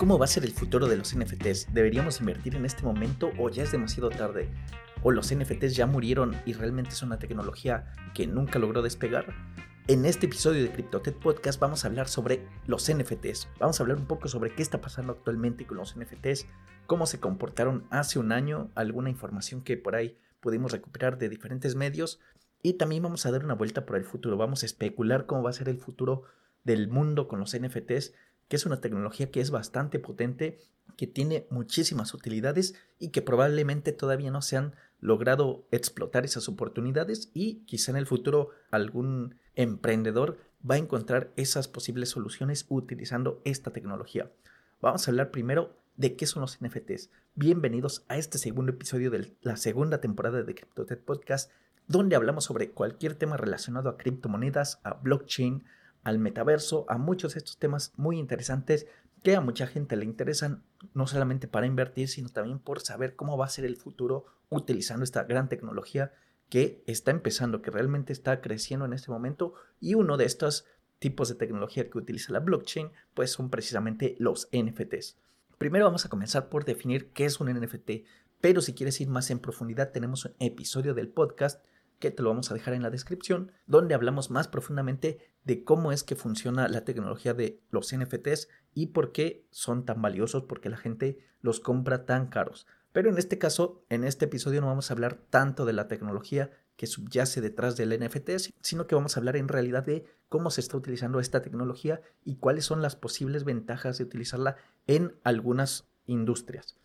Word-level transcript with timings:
¿Cómo 0.00 0.18
va 0.18 0.24
a 0.24 0.28
ser 0.28 0.46
el 0.46 0.52
futuro 0.52 0.88
de 0.88 0.96
los 0.96 1.14
NFTs? 1.14 1.74
¿Deberíamos 1.74 2.20
invertir 2.20 2.54
en 2.54 2.64
este 2.64 2.84
momento 2.84 3.32
o 3.38 3.50
ya 3.50 3.64
es 3.64 3.72
demasiado 3.72 4.08
tarde? 4.08 4.48
¿O 5.02 5.10
los 5.10 5.30
NFTs 5.30 5.76
ya 5.76 5.84
murieron 5.84 6.34
y 6.46 6.54
realmente 6.54 6.92
es 6.92 7.02
una 7.02 7.18
tecnología 7.18 7.92
que 8.14 8.26
nunca 8.26 8.58
logró 8.58 8.80
despegar? 8.80 9.26
En 9.88 10.06
este 10.06 10.24
episodio 10.24 10.62
de 10.62 10.72
CryptoTech 10.72 11.18
Podcast 11.18 11.60
vamos 11.60 11.84
a 11.84 11.88
hablar 11.88 12.08
sobre 12.08 12.48
los 12.66 12.90
NFTs. 12.90 13.48
Vamos 13.58 13.78
a 13.78 13.82
hablar 13.82 13.98
un 13.98 14.06
poco 14.06 14.28
sobre 14.28 14.54
qué 14.54 14.62
está 14.62 14.80
pasando 14.80 15.12
actualmente 15.12 15.66
con 15.66 15.76
los 15.76 15.94
NFTs, 15.94 16.46
cómo 16.86 17.04
se 17.04 17.20
comportaron 17.20 17.86
hace 17.90 18.18
un 18.18 18.32
año, 18.32 18.70
alguna 18.76 19.10
información 19.10 19.60
que 19.60 19.76
por 19.76 19.96
ahí 19.96 20.16
pudimos 20.40 20.72
recuperar 20.72 21.18
de 21.18 21.28
diferentes 21.28 21.74
medios 21.74 22.20
y 22.62 22.78
también 22.78 23.02
vamos 23.02 23.26
a 23.26 23.32
dar 23.32 23.44
una 23.44 23.54
vuelta 23.54 23.84
por 23.84 23.96
el 23.96 24.04
futuro. 24.04 24.38
Vamos 24.38 24.62
a 24.62 24.66
especular 24.66 25.26
cómo 25.26 25.42
va 25.42 25.50
a 25.50 25.52
ser 25.52 25.68
el 25.68 25.76
futuro 25.76 26.22
del 26.64 26.88
mundo 26.88 27.28
con 27.28 27.38
los 27.38 27.54
NFTs 27.54 28.14
que 28.50 28.56
es 28.56 28.66
una 28.66 28.80
tecnología 28.80 29.30
que 29.30 29.40
es 29.40 29.52
bastante 29.52 30.00
potente, 30.00 30.58
que 30.96 31.06
tiene 31.06 31.46
muchísimas 31.50 32.12
utilidades 32.14 32.74
y 32.98 33.10
que 33.10 33.22
probablemente 33.22 33.92
todavía 33.92 34.32
no 34.32 34.42
se 34.42 34.56
han 34.56 34.74
logrado 34.98 35.68
explotar 35.70 36.24
esas 36.24 36.48
oportunidades 36.48 37.30
y 37.32 37.60
quizá 37.66 37.92
en 37.92 37.96
el 37.96 38.06
futuro 38.06 38.50
algún 38.72 39.36
emprendedor 39.54 40.38
va 40.68 40.74
a 40.74 40.78
encontrar 40.78 41.30
esas 41.36 41.68
posibles 41.68 42.08
soluciones 42.08 42.66
utilizando 42.68 43.40
esta 43.44 43.70
tecnología. 43.70 44.32
Vamos 44.82 45.06
a 45.06 45.12
hablar 45.12 45.30
primero 45.30 45.76
de 45.96 46.16
qué 46.16 46.26
son 46.26 46.40
los 46.40 46.60
NFTs. 46.60 47.10
Bienvenidos 47.36 48.04
a 48.08 48.16
este 48.16 48.38
segundo 48.38 48.72
episodio 48.72 49.12
de 49.12 49.32
la 49.42 49.56
segunda 49.58 50.00
temporada 50.00 50.42
de 50.42 50.54
CryptoTech 50.56 51.04
Podcast, 51.04 51.52
donde 51.86 52.16
hablamos 52.16 52.46
sobre 52.46 52.72
cualquier 52.72 53.14
tema 53.14 53.36
relacionado 53.36 53.88
a 53.88 53.96
criptomonedas, 53.96 54.80
a 54.82 54.94
blockchain, 54.94 55.62
al 56.02 56.18
metaverso, 56.18 56.86
a 56.88 56.98
muchos 56.98 57.34
de 57.34 57.38
estos 57.38 57.58
temas 57.58 57.92
muy 57.96 58.18
interesantes 58.18 58.86
que 59.22 59.36
a 59.36 59.40
mucha 59.40 59.66
gente 59.66 59.96
le 59.96 60.04
interesan, 60.04 60.62
no 60.94 61.06
solamente 61.06 61.46
para 61.46 61.66
invertir, 61.66 62.08
sino 62.08 62.30
también 62.30 62.58
por 62.58 62.80
saber 62.80 63.16
cómo 63.16 63.36
va 63.36 63.44
a 63.46 63.50
ser 63.50 63.64
el 63.64 63.76
futuro 63.76 64.24
utilizando 64.48 65.04
esta 65.04 65.24
gran 65.24 65.48
tecnología 65.48 66.12
que 66.48 66.82
está 66.86 67.10
empezando, 67.10 67.62
que 67.62 67.70
realmente 67.70 68.12
está 68.12 68.40
creciendo 68.40 68.86
en 68.86 68.92
este 68.92 69.10
momento. 69.10 69.54
Y 69.78 69.94
uno 69.94 70.16
de 70.16 70.24
estos 70.24 70.66
tipos 70.98 71.28
de 71.28 71.34
tecnología 71.34 71.88
que 71.88 71.98
utiliza 71.98 72.32
la 72.32 72.40
blockchain, 72.40 72.90
pues 73.14 73.30
son 73.30 73.50
precisamente 73.50 74.16
los 74.18 74.48
NFTs. 74.52 75.18
Primero 75.58 75.84
vamos 75.84 76.06
a 76.06 76.08
comenzar 76.08 76.48
por 76.48 76.64
definir 76.64 77.10
qué 77.12 77.26
es 77.26 77.40
un 77.40 77.52
NFT, 77.52 77.90
pero 78.40 78.62
si 78.62 78.74
quieres 78.74 79.00
ir 79.00 79.08
más 79.08 79.30
en 79.30 79.38
profundidad, 79.38 79.92
tenemos 79.92 80.24
un 80.24 80.34
episodio 80.38 80.94
del 80.94 81.08
podcast 81.08 81.62
que 82.00 82.10
te 82.10 82.22
lo 82.22 82.30
vamos 82.30 82.50
a 82.50 82.54
dejar 82.54 82.74
en 82.74 82.82
la 82.82 82.90
descripción, 82.90 83.52
donde 83.66 83.94
hablamos 83.94 84.30
más 84.30 84.48
profundamente 84.48 85.18
de 85.44 85.62
cómo 85.62 85.92
es 85.92 86.02
que 86.02 86.16
funciona 86.16 86.66
la 86.66 86.84
tecnología 86.84 87.34
de 87.34 87.60
los 87.70 87.94
NFTs 87.94 88.48
y 88.74 88.88
por 88.88 89.12
qué 89.12 89.46
son 89.50 89.84
tan 89.84 90.02
valiosos, 90.02 90.44
porque 90.44 90.70
la 90.70 90.76
gente 90.76 91.18
los 91.40 91.60
compra 91.60 92.06
tan 92.06 92.26
caros. 92.26 92.66
Pero 92.92 93.08
en 93.08 93.18
este 93.18 93.38
caso, 93.38 93.84
en 93.88 94.04
este 94.04 94.24
episodio 94.24 94.60
no 94.60 94.66
vamos 94.66 94.90
a 94.90 94.94
hablar 94.94 95.20
tanto 95.30 95.64
de 95.64 95.74
la 95.74 95.86
tecnología 95.86 96.50
que 96.76 96.86
subyace 96.86 97.40
detrás 97.40 97.76
del 97.76 97.96
NFT, 97.96 98.30
sino 98.62 98.86
que 98.86 98.94
vamos 98.94 99.16
a 99.16 99.20
hablar 99.20 99.36
en 99.36 99.48
realidad 99.48 99.84
de 99.84 100.06
cómo 100.28 100.50
se 100.50 100.62
está 100.62 100.76
utilizando 100.76 101.20
esta 101.20 101.42
tecnología 101.42 102.00
y 102.24 102.36
cuáles 102.36 102.64
son 102.64 102.80
las 102.80 102.96
posibles 102.96 103.44
ventajas 103.44 103.98
de 103.98 104.04
utilizarla 104.04 104.56
en 104.86 105.14
algunas 105.22 105.88
industrias. 106.06 106.76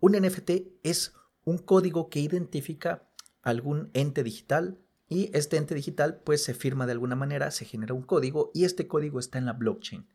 Un 0.00 0.12
NFT 0.12 0.50
es 0.82 1.14
un 1.44 1.58
código 1.58 2.08
que 2.08 2.20
identifica 2.20 3.05
algún 3.46 3.90
ente 3.94 4.24
digital 4.24 4.76
y 5.08 5.30
este 5.32 5.56
ente 5.56 5.76
digital 5.76 6.20
pues 6.24 6.42
se 6.42 6.52
firma 6.52 6.84
de 6.84 6.92
alguna 6.92 7.14
manera, 7.14 7.52
se 7.52 7.64
genera 7.64 7.94
un 7.94 8.02
código 8.02 8.50
y 8.52 8.64
este 8.64 8.88
código 8.88 9.20
está 9.20 9.38
en 9.38 9.46
la 9.46 9.52
blockchain. 9.52 10.08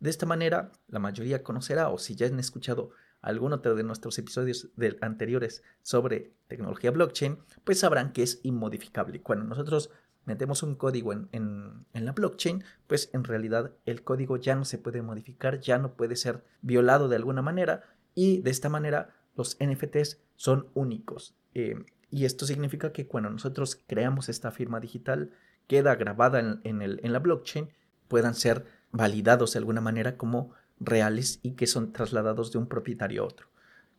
De 0.00 0.10
esta 0.10 0.26
manera, 0.26 0.72
la 0.88 0.98
mayoría 0.98 1.44
conocerá 1.44 1.90
o 1.90 1.98
si 1.98 2.16
ya 2.16 2.26
han 2.26 2.40
escuchado 2.40 2.90
algún 3.20 3.52
otro 3.52 3.76
de 3.76 3.84
nuestros 3.84 4.18
episodios 4.18 4.68
anteriores 5.00 5.62
sobre 5.82 6.34
tecnología 6.48 6.90
blockchain, 6.90 7.38
pues 7.62 7.78
sabrán 7.78 8.12
que 8.12 8.24
es 8.24 8.40
inmodificable. 8.42 9.22
Cuando 9.22 9.44
nosotros 9.44 9.90
metemos 10.24 10.64
un 10.64 10.74
código 10.74 11.12
en, 11.12 11.28
en, 11.30 12.04
la 12.04 12.10
blockchain, 12.10 12.64
pues 12.88 13.10
en 13.12 13.22
realidad 13.22 13.76
el 13.86 14.02
código 14.02 14.38
ya 14.38 14.56
no 14.56 14.64
se 14.64 14.78
puede 14.78 15.02
modificar, 15.02 15.60
ya 15.60 15.78
no 15.78 15.94
puede 15.94 16.16
ser 16.16 16.42
violado 16.62 17.08
de 17.08 17.14
alguna 17.14 17.42
manera 17.42 17.84
y 18.16 18.42
de 18.42 18.50
esta 18.50 18.68
manera 18.68 19.14
los 19.36 19.56
NFTs 19.60 20.20
son 20.34 20.66
únicos. 20.74 21.36
Eh, 21.54 21.76
y 22.12 22.26
esto 22.26 22.44
significa 22.44 22.92
que 22.92 23.06
cuando 23.06 23.30
nosotros 23.30 23.80
creamos 23.86 24.28
esta 24.28 24.50
firma 24.50 24.80
digital, 24.80 25.30
queda 25.66 25.94
grabada 25.94 26.60
en, 26.62 26.82
el, 26.82 27.00
en 27.02 27.12
la 27.12 27.20
blockchain, 27.20 27.70
puedan 28.06 28.34
ser 28.34 28.66
validados 28.90 29.54
de 29.54 29.60
alguna 29.60 29.80
manera 29.80 30.18
como 30.18 30.52
reales 30.78 31.40
y 31.42 31.52
que 31.52 31.66
son 31.66 31.92
trasladados 31.92 32.52
de 32.52 32.58
un 32.58 32.66
propietario 32.66 33.22
a 33.22 33.26
otro. 33.26 33.48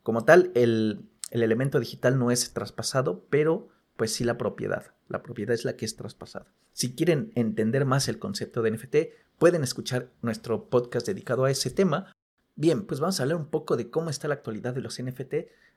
Como 0.04 0.26
tal, 0.26 0.52
el, 0.54 1.10
el 1.32 1.42
elemento 1.42 1.80
digital 1.80 2.20
no 2.20 2.30
es 2.30 2.54
traspasado, 2.54 3.26
pero 3.32 3.70
pues 3.98 4.14
sí 4.14 4.24
la 4.24 4.38
propiedad. 4.38 4.94
La 5.08 5.24
propiedad 5.24 5.56
es 5.56 5.66
la 5.66 5.76
que 5.76 5.86
es 5.86 5.96
traspasada. 5.96 6.54
Si 6.72 6.94
quieren 6.94 7.32
entender 7.34 7.84
más 7.86 8.08
el 8.08 8.20
concepto 8.20 8.62
de 8.62 8.72
NFT, 8.72 8.96
pueden 9.40 9.64
escuchar 9.64 10.12
nuestro 10.22 10.70
podcast 10.70 11.08
dedicado 11.08 11.46
a 11.46 11.52
ese 11.52 11.72
tema. 11.72 12.14
Bien, 12.56 12.86
pues 12.86 13.00
vamos 13.00 13.20
a 13.20 13.24
hablar 13.24 13.40
un 13.40 13.48
poco 13.48 13.76
de 13.76 13.90
cómo 13.90 14.12
está 14.12 14.28
la 14.28 14.36
actualidad 14.36 14.76
de 14.76 14.82
los 14.82 15.02
NFT 15.02 15.34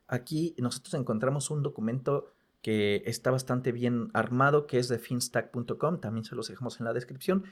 Aquí 0.09 0.55
nosotros 0.59 0.95
encontramos 0.95 1.51
un 1.51 1.63
documento 1.63 2.33
que 2.63 3.03
está 3.07 3.31
bastante 3.31 3.73
bien 3.73 4.11
armado, 4.13 4.67
que 4.67 4.79
es 4.79 4.89
de 4.89 4.99
finstack.com, 4.99 6.01
también 6.01 6.25
se 6.25 6.35
los 6.35 6.49
dejamos 6.49 6.81
en 6.81 6.87
la 6.87 6.93
descripción. 6.93 7.45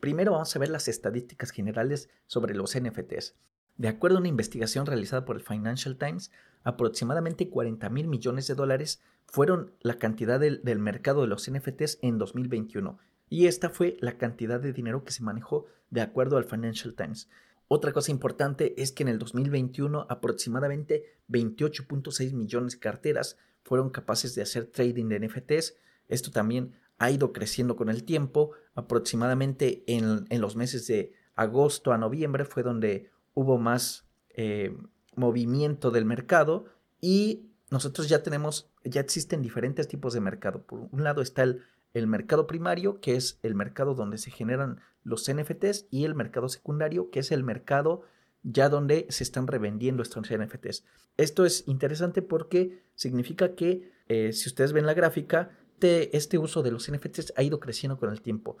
Primero 0.00 0.32
vamos 0.32 0.54
a 0.54 0.58
ver 0.58 0.68
las 0.68 0.86
estadísticas 0.86 1.50
generales 1.50 2.08
sobre 2.26 2.54
los 2.54 2.78
NFTs. 2.78 3.34
De 3.76 3.88
acuerdo 3.88 4.18
a 4.18 4.20
una 4.20 4.28
investigación 4.28 4.86
realizada 4.86 5.24
por 5.24 5.36
el 5.36 5.42
Financial 5.42 5.96
Times, 5.96 6.30
aproximadamente 6.62 7.48
40 7.48 7.88
mil 7.90 8.08
millones 8.08 8.46
de 8.46 8.54
dólares 8.54 9.00
fueron 9.26 9.72
la 9.80 9.98
cantidad 9.98 10.38
del, 10.40 10.62
del, 10.62 10.78
mercado 10.78 11.22
de 11.22 11.28
los 11.28 11.50
NFTs 11.50 11.98
en 12.02 12.18
2021. 12.18 12.98
Y 13.28 13.46
esta 13.46 13.70
fue 13.70 13.96
la 14.00 14.18
cantidad 14.18 14.60
de 14.60 14.72
dinero 14.72 15.04
que 15.04 15.12
se 15.12 15.22
manejó 15.22 15.66
de 15.90 16.00
acuerdo 16.00 16.36
al 16.36 16.44
Financial 16.44 16.94
Times. 16.94 17.28
Otra 17.68 17.92
cosa 17.92 18.10
importante 18.10 18.80
es 18.80 18.92
que 18.92 19.02
en 19.02 19.10
el 19.10 19.18
2021 19.18 20.06
aproximadamente 20.08 21.04
28.6 21.28 22.32
millones 22.32 22.72
de 22.72 22.78
carteras 22.80 23.36
fueron 23.62 23.90
capaces 23.90 24.34
de 24.34 24.42
hacer 24.42 24.66
trading 24.66 25.08
de 25.08 25.20
NFTs. 25.20 25.76
Esto 26.08 26.30
también 26.30 26.72
ha 26.96 27.10
ido 27.10 27.34
creciendo 27.34 27.76
con 27.76 27.90
el 27.90 28.04
tiempo. 28.04 28.52
Aproximadamente 28.74 29.84
en, 29.86 30.26
los 30.40 30.56
meses 30.56 30.86
de 30.86 31.12
agosto 31.34 31.92
a 31.92 31.98
noviembre 31.98 32.46
fue 32.46 32.62
donde 32.62 33.10
hubo 33.34 33.58
más 33.58 34.06
eh, 34.30 34.74
movimiento 35.14 35.90
del 35.90 36.06
mercado 36.06 36.64
y 37.02 37.50
nosotros 37.70 38.08
ya 38.08 38.22
tenemos, 38.22 38.70
ya 38.82 39.02
existen 39.02 39.42
diferentes 39.42 39.88
tipos 39.88 40.14
de 40.14 40.20
mercado. 40.20 40.62
Por 40.62 40.88
un 40.90 41.04
lado 41.04 41.20
está 41.20 41.42
el 41.42 41.62
el 41.94 42.06
mercado 42.06 42.46
primario, 42.46 43.00
que 43.00 43.16
es 43.16 43.38
el 43.42 43.54
mercado 43.54 43.94
donde 43.94 44.18
se 44.18 44.30
generan 44.30 44.80
los 45.08 45.30
NFTs, 45.30 45.86
y 45.90 46.04
el 46.04 46.14
mercado 46.14 46.48
secundario, 46.48 47.10
que 47.10 47.20
es 47.20 47.32
el 47.32 47.42
mercado 47.42 48.02
ya 48.42 48.68
donde 48.68 49.06
se 49.10 49.24
están 49.24 49.46
revendiendo 49.46 50.02
estos 50.02 50.30
NFTs. 50.30 50.84
Esto 51.16 51.44
es 51.44 51.66
interesante 51.66 52.22
porque 52.22 52.84
significa 52.94 53.54
que, 53.54 53.92
eh, 54.08 54.32
si 54.32 54.48
ustedes 54.48 54.72
ven 54.72 54.86
la 54.86 54.94
gráfica, 54.94 55.50
este 55.80 56.38
uso 56.38 56.62
de 56.62 56.70
los 56.70 56.90
NFTs 56.90 57.32
ha 57.36 57.42
ido 57.42 57.60
creciendo 57.60 57.98
con 57.98 58.10
el 58.10 58.20
tiempo. 58.20 58.58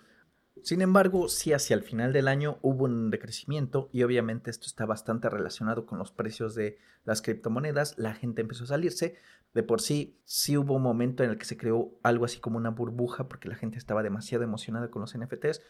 Sin 0.62 0.82
embargo, 0.82 1.28
sí 1.28 1.52
hacia 1.52 1.74
el 1.74 1.82
final 1.82 2.12
del 2.12 2.28
año 2.28 2.58
hubo 2.62 2.84
un 2.84 3.10
decrecimiento 3.10 3.88
y 3.92 4.02
obviamente 4.02 4.50
esto 4.50 4.66
está 4.66 4.86
bastante 4.86 5.30
relacionado 5.30 5.86
con 5.86 5.98
los 5.98 6.10
precios 6.10 6.54
de 6.54 6.78
las 7.04 7.22
criptomonedas, 7.22 7.96
la 7.96 8.14
gente 8.14 8.42
empezó 8.42 8.64
a 8.64 8.68
salirse, 8.68 9.16
de 9.54 9.62
por 9.62 9.80
sí 9.80 10.20
sí 10.24 10.56
hubo 10.56 10.74
un 10.74 10.82
momento 10.82 11.22
en 11.22 11.30
el 11.30 11.38
que 11.38 11.44
se 11.44 11.56
creó 11.56 11.92
algo 12.02 12.24
así 12.24 12.40
como 12.40 12.58
una 12.58 12.70
burbuja 12.70 13.28
porque 13.28 13.48
la 13.48 13.54
gente 13.54 13.78
estaba 13.78 14.02
demasiado 14.02 14.44
emocionada 14.44 14.90
con 14.90 15.00
los 15.00 15.16
NFTs 15.16 15.62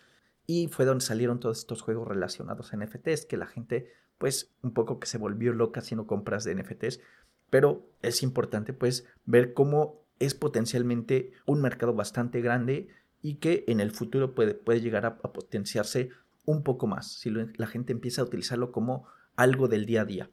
y 0.50 0.69
fue 0.69 0.87
donde 0.87 1.05
salieron 1.05 1.41
todos 1.41 1.59
estos 1.59 1.83
juegos 1.83 2.09
relacionados 2.09 2.73
a 2.73 2.79
NFTs 2.79 3.27
que 3.27 3.37
la 3.37 3.47
gente 3.47 3.93
pues 4.17 4.50
un 4.62 4.73
poco 4.73 4.99
que 4.99 5.06
se 5.06 5.19
volvió 5.19 5.53
loca 5.53 5.81
haciendo 5.81 6.06
compras 6.06 6.43
de 6.43 6.55
NFTs, 6.55 7.00
pero 7.50 7.87
es 8.00 8.23
importante 8.23 8.73
pues 8.73 9.06
ver 9.27 9.53
cómo 9.53 10.03
es 10.19 10.35
potencialmente 10.35 11.33
un 11.45 11.61
mercado 11.61 11.93
bastante 11.93 12.41
grande 12.41 12.89
y 13.21 13.37
que 13.37 13.65
en 13.69 13.79
el 13.79 13.91
futuro 13.91 14.35
puede, 14.35 14.55
puede 14.55 14.81
llegar 14.81 15.05
a, 15.05 15.19
potenciarse 15.19 16.11
un 16.47 16.62
poco 16.62 16.87
más 16.87 17.12
si 17.12 17.31
la 17.31 17.67
gente 17.67 17.93
empieza 17.93 18.23
a 18.23 18.25
utilizarlo 18.25 18.73
como 18.73 19.06
algo 19.37 19.69
del 19.69 19.85
día 19.85 20.00
a 20.00 20.06
día. 20.06 20.31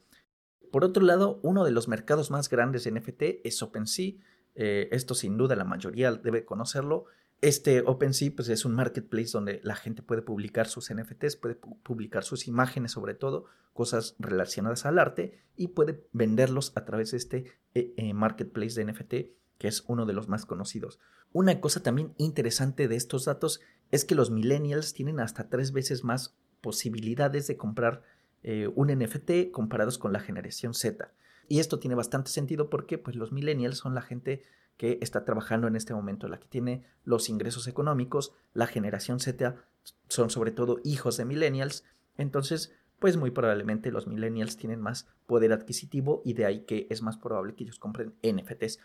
Por 0.71 0.85
otro 0.85 1.03
lado, 1.03 1.41
uno 1.43 1.65
de 1.65 1.71
los 1.71 1.89
mercados 1.89 2.31
más 2.31 2.49
grandes 2.49 2.85
de 2.85 2.91
NFT 2.91 3.45
es 3.45 3.61
OpenSea. 3.61 4.13
Eh, 4.55 4.87
esto 4.93 5.13
sin 5.13 5.37
duda 5.37 5.57
la 5.57 5.65
mayoría 5.65 6.13
debe 6.13 6.45
conocerlo. 6.45 7.05
Este 7.41 7.81
OpenSea 7.85 8.31
pues, 8.35 8.49
es 8.49 8.65
un 8.65 8.73
marketplace 8.73 9.31
donde 9.31 9.59
la 9.63 9.75
gente 9.75 10.01
puede 10.01 10.21
publicar 10.21 10.67
sus 10.67 10.93
NFTs, 10.93 11.35
puede 11.35 11.55
publicar 11.55 12.23
sus 12.23 12.47
imágenes 12.47 12.93
sobre 12.93 13.13
todo, 13.13 13.45
cosas 13.73 14.15
relacionadas 14.19 14.85
al 14.85 14.99
arte 14.99 15.43
y 15.55 15.69
puede 15.69 16.07
venderlos 16.13 16.71
a 16.75 16.85
través 16.85 17.11
de 17.11 17.17
este 17.17 17.45
eh, 17.73 17.93
eh, 17.97 18.13
marketplace 18.13 18.75
de 18.81 18.91
NFT 18.91 19.13
que 19.57 19.67
es 19.67 19.83
uno 19.87 20.05
de 20.05 20.13
los 20.13 20.27
más 20.27 20.45
conocidos. 20.45 20.99
Una 21.31 21.59
cosa 21.59 21.81
también 21.81 22.13
interesante 22.17 22.87
de 22.87 22.95
estos 22.95 23.25
datos 23.25 23.61
es 23.91 24.05
que 24.05 24.15
los 24.15 24.31
millennials 24.31 24.93
tienen 24.93 25.19
hasta 25.19 25.49
tres 25.49 25.71
veces 25.71 26.03
más 26.03 26.37
posibilidades 26.61 27.47
de 27.47 27.57
comprar 27.57 28.03
eh, 28.43 28.69
un 28.75 28.87
NFT 28.87 29.51
comparados 29.51 29.97
con 29.97 30.13
la 30.13 30.19
generación 30.19 30.73
Z. 30.73 31.11
Y 31.47 31.59
esto 31.59 31.79
tiene 31.79 31.95
bastante 31.95 32.31
sentido 32.31 32.69
porque 32.69 32.97
pues, 32.97 33.15
los 33.15 33.31
millennials 33.31 33.77
son 33.77 33.95
la 33.95 34.01
gente 34.01 34.43
que 34.77 34.99
está 35.01 35.23
trabajando 35.25 35.67
en 35.67 35.75
este 35.75 35.93
momento, 35.93 36.27
la 36.27 36.39
que 36.39 36.47
tiene 36.47 36.85
los 37.03 37.29
ingresos 37.29 37.67
económicos, 37.67 38.33
la 38.53 38.67
generación 38.67 39.19
Z 39.19 39.55
son 40.07 40.29
sobre 40.29 40.51
todo 40.51 40.79
hijos 40.83 41.17
de 41.17 41.25
millennials, 41.25 41.83
entonces 42.17 42.73
pues 42.99 43.17
muy 43.17 43.31
probablemente 43.31 43.91
los 43.91 44.07
millennials 44.07 44.57
tienen 44.57 44.81
más 44.81 45.07
poder 45.27 45.53
adquisitivo 45.53 46.21
y 46.25 46.33
de 46.33 46.45
ahí 46.45 46.61
que 46.61 46.87
es 46.89 47.01
más 47.01 47.17
probable 47.17 47.53
que 47.53 47.63
ellos 47.63 47.79
compren 47.79 48.15
NFTs. 48.23 48.79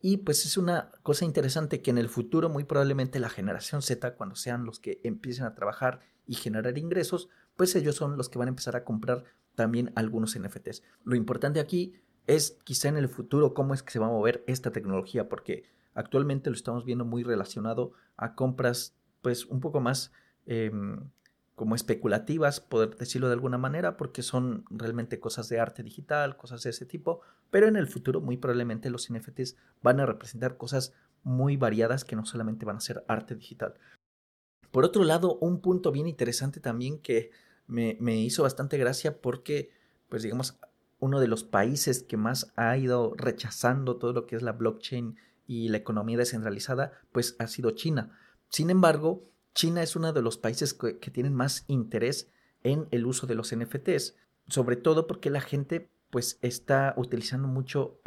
Y 0.00 0.18
pues 0.18 0.44
es 0.44 0.56
una 0.56 0.92
cosa 1.02 1.24
interesante 1.24 1.80
que 1.80 1.90
en 1.90 1.98
el 1.98 2.08
futuro 2.08 2.48
muy 2.48 2.64
probablemente 2.64 3.18
la 3.18 3.30
generación 3.30 3.82
Z, 3.82 4.14
cuando 4.14 4.36
sean 4.36 4.64
los 4.64 4.78
que 4.78 5.00
empiecen 5.04 5.46
a 5.46 5.54
trabajar 5.54 6.00
y 6.26 6.34
generar 6.34 6.76
ingresos, 6.76 7.28
pues 7.56 7.74
ellos 7.76 7.96
son 7.96 8.16
los 8.16 8.28
que 8.28 8.38
van 8.38 8.48
a 8.48 8.50
empezar 8.50 8.76
a 8.76 8.84
comprar 8.84 9.24
también 9.54 9.90
algunos 9.94 10.38
NFTs. 10.38 10.82
Lo 11.04 11.16
importante 11.16 11.60
aquí 11.60 11.94
es 12.26 12.58
quizá 12.64 12.88
en 12.88 12.96
el 12.96 13.08
futuro 13.08 13.54
cómo 13.54 13.74
es 13.74 13.82
que 13.82 13.92
se 13.92 13.98
va 13.98 14.06
a 14.06 14.10
mover 14.10 14.42
esta 14.46 14.72
tecnología, 14.72 15.28
porque 15.28 15.64
actualmente 15.94 16.50
lo 16.50 16.56
estamos 16.56 16.84
viendo 16.84 17.04
muy 17.04 17.22
relacionado 17.22 17.92
a 18.16 18.34
compras 18.34 18.96
pues 19.22 19.46
un 19.46 19.60
poco 19.60 19.80
más 19.80 20.12
em, 20.46 21.10
como 21.54 21.74
especulativas, 21.74 22.60
poder 22.60 22.96
decirlo 22.96 23.28
de 23.28 23.34
alguna 23.34 23.58
manera, 23.58 23.96
porque 23.96 24.22
son 24.22 24.64
realmente 24.70 25.18
cosas 25.18 25.48
de 25.48 25.58
arte 25.58 25.82
digital, 25.82 26.36
cosas 26.36 26.62
de 26.62 26.70
ese 26.70 26.84
tipo, 26.84 27.22
pero 27.50 27.66
en 27.66 27.76
el 27.76 27.86
futuro 27.88 28.20
muy 28.20 28.36
probablemente 28.36 28.90
los 28.90 29.10
NFTs 29.10 29.56
van 29.82 30.00
a 30.00 30.06
representar 30.06 30.56
cosas 30.56 30.92
muy 31.22 31.56
variadas 31.56 32.04
que 32.04 32.14
no 32.14 32.26
solamente 32.26 32.66
van 32.66 32.76
a 32.76 32.80
ser 32.80 33.04
arte 33.08 33.34
digital. 33.34 33.74
Por 34.70 34.84
otro 34.84 35.02
lado, 35.02 35.38
un 35.40 35.60
punto 35.60 35.90
bien 35.92 36.06
interesante 36.06 36.60
también 36.60 36.98
que 36.98 37.30
me, 37.66 37.96
me 38.00 38.16
hizo 38.16 38.42
bastante 38.42 38.76
gracia 38.78 39.20
porque, 39.20 39.70
pues 40.08 40.22
digamos, 40.22 40.58
uno 40.98 41.20
de 41.20 41.28
los 41.28 41.44
países 41.44 42.02
que 42.02 42.16
más 42.16 42.52
ha 42.56 42.76
ido 42.76 43.14
rechazando 43.16 43.96
todo 43.96 44.12
lo 44.12 44.26
que 44.26 44.36
es 44.36 44.42
la 44.42 44.52
blockchain 44.52 45.16
y 45.46 45.68
la 45.68 45.76
economía 45.76 46.16
descentralizada, 46.16 46.92
pues 47.12 47.36
ha 47.38 47.46
sido 47.46 47.72
China. 47.72 48.18
Sin 48.48 48.70
embargo, 48.70 49.24
China 49.54 49.82
es 49.82 49.96
uno 49.96 50.12
de 50.12 50.22
los 50.22 50.38
países 50.38 50.74
que, 50.74 50.94
tienen 50.94 51.34
más 51.34 51.64
interés 51.68 52.30
en 52.62 52.88
el 52.90 53.06
uso 53.06 53.26
de 53.26 53.34
los 53.34 53.54
NFTs, 53.54 54.16
sobre 54.48 54.76
todo 54.76 55.06
porque 55.06 55.30
la 55.30 55.40
gente 55.40 55.90
pues 56.10 56.38
está 56.42 56.94
utilizando 56.96 57.48
mucho 57.48 58.00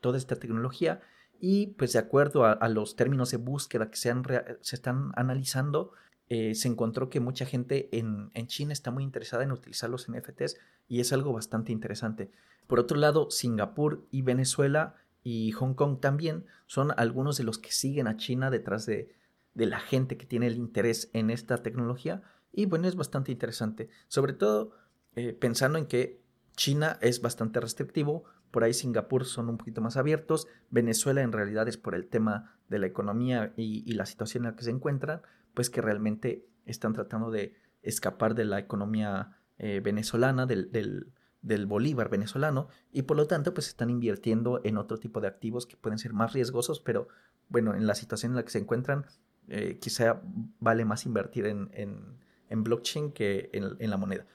toda 0.00 0.18
esta 0.18 0.36
tecnología 0.36 1.00
y 1.38 1.68
pues 1.68 1.92
de 1.92 1.98
acuerdo 1.98 2.44
a, 2.44 2.68
los 2.68 2.96
términos 2.96 3.30
de 3.30 3.36
búsqueda 3.36 3.90
que 3.90 3.96
se, 3.96 4.12
se 4.60 4.76
están 4.76 5.12
analizando, 5.16 5.92
eh, 6.28 6.54
se 6.54 6.68
encontró 6.68 7.08
que 7.08 7.20
mucha 7.20 7.46
gente 7.46 7.88
en, 7.96 8.30
en, 8.34 8.46
China 8.46 8.72
está 8.72 8.90
muy 8.90 9.04
interesada 9.04 9.44
en 9.44 9.52
utilizar 9.52 9.88
los 9.88 10.10
NFTs 10.10 10.56
y 10.88 11.00
es 11.00 11.12
algo 11.12 11.32
bastante 11.32 11.72
interesante. 11.72 12.30
Por 12.66 12.80
otro 12.80 12.98
lado, 12.98 13.30
Singapur 13.30 14.06
y 14.10 14.22
Venezuela 14.22 14.96
y 15.22 15.52
Hong 15.52 15.74
Kong 15.74 16.00
también 16.00 16.46
son 16.66 16.92
algunos 16.96 17.36
de 17.36 17.44
los 17.44 17.58
que 17.58 17.70
siguen 17.70 18.08
a 18.08 18.16
China 18.16 18.50
detrás 18.50 18.86
de, 18.86 19.14
de 19.54 19.66
la 19.66 19.80
gente 19.80 20.16
que 20.16 20.26
tiene 20.26 20.46
el 20.46 20.56
interés 20.56 21.10
en 21.12 21.30
esta 21.30 21.62
tecnología. 21.62 22.22
Y 22.52 22.66
bueno, 22.66 22.88
es 22.88 22.96
bastante 22.96 23.32
interesante, 23.32 23.88
sobre 24.08 24.32
todo 24.32 24.72
eh, 25.16 25.32
pensando 25.32 25.78
en 25.78 25.86
que 25.86 26.22
China 26.56 26.98
es 27.00 27.22
bastante 27.22 27.58
restrictivo, 27.58 28.24
por 28.50 28.64
ahí 28.64 28.74
Singapur 28.74 29.24
son 29.24 29.48
un 29.48 29.58
poquito 29.58 29.80
más 29.80 29.96
abiertos, 29.96 30.46
Venezuela 30.70 31.22
en 31.22 31.32
realidad 31.32 31.68
es 31.68 31.78
por 31.78 31.94
el 31.94 32.06
tema 32.06 32.54
de 32.68 32.78
la 32.78 32.86
economía 32.86 33.52
y, 33.56 33.92
la 33.94 34.06
situación 34.06 34.44
en 34.44 34.50
la 34.50 34.56
que 34.56 34.64
se 34.64 34.70
encuentran, 34.70 35.22
pues 35.56 35.70
que 35.70 35.80
realmente 35.80 36.46
están 36.66 36.92
tratando 36.92 37.30
de 37.30 37.56
escapar 37.80 38.34
de 38.34 38.44
la 38.44 38.58
economía 38.58 39.38
eh, 39.56 39.80
venezolana, 39.82 40.44
del, 40.44 40.70
del, 41.40 41.66
bolívar 41.66 42.10
venezolano, 42.10 42.68
y 42.92 43.02
por 43.02 43.16
lo 43.16 43.26
tanto 43.26 43.54
pues 43.54 43.68
están 43.68 43.88
invirtiendo 43.88 44.60
en 44.64 44.76
otro 44.76 44.98
tipo 44.98 45.22
de 45.22 45.28
activos 45.28 45.64
que 45.64 45.78
pueden 45.78 45.98
ser 45.98 46.12
más 46.12 46.34
riesgosos, 46.34 46.80
pero 46.80 47.08
bueno, 47.48 47.74
en 47.74 47.86
la 47.86 47.94
situación 47.94 48.32
en 48.32 48.36
la 48.36 48.44
que 48.44 48.50
se 48.50 48.58
encuentran 48.58 49.06
eh, 49.48 49.78
quizá 49.80 50.20
vale 50.60 50.84
más 50.84 51.06
invertir 51.06 51.46
en, 51.46 51.70
en, 51.72 52.62
blockchain 52.62 53.12
que 53.12 53.48
en, 53.54 53.90
la 53.90 53.96
moneda. 53.96 54.26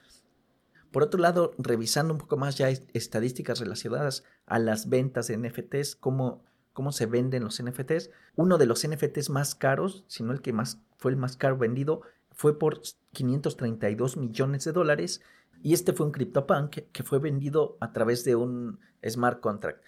Por 0.90 1.04
otro 1.04 1.20
lado, 1.20 1.52
revisando 1.56 2.14
un 2.14 2.18
poco 2.18 2.36
más 2.36 2.58
ya 2.58 2.68
estadísticas 2.68 3.60
relacionadas 3.60 4.24
a 4.46 4.58
las 4.58 4.88
ventas 4.88 5.28
de 5.28 5.36
NFTs, 5.36 5.94
cómo, 5.94 6.42
cómo 6.72 6.92
se 6.92 7.06
venden 7.06 7.44
los 7.44 7.62
NFTs, 7.62 8.10
uno 8.36 8.58
de 8.58 8.66
los 8.66 8.86
NFTs 8.86 9.30
más 9.30 9.54
caros, 9.54 10.04
si 10.08 10.22
no 10.22 10.32
el 10.32 10.40
que 10.40 10.52
más 10.52 10.80
fue 10.96 11.10
el 11.10 11.16
más 11.16 11.36
caro 11.36 11.56
vendido, 11.56 12.02
fue 12.30 12.58
por 12.58 12.80
532 13.12 14.16
millones 14.16 14.64
de 14.64 14.72
dólares 14.72 15.20
y 15.62 15.74
este 15.74 15.92
fue 15.92 16.06
un 16.06 16.12
CryptoPunk 16.12 16.90
que 16.92 17.02
fue 17.02 17.18
vendido 17.18 17.76
a 17.80 17.92
través 17.92 18.24
de 18.24 18.34
un 18.34 18.80
smart 19.06 19.40
contract. 19.40 19.82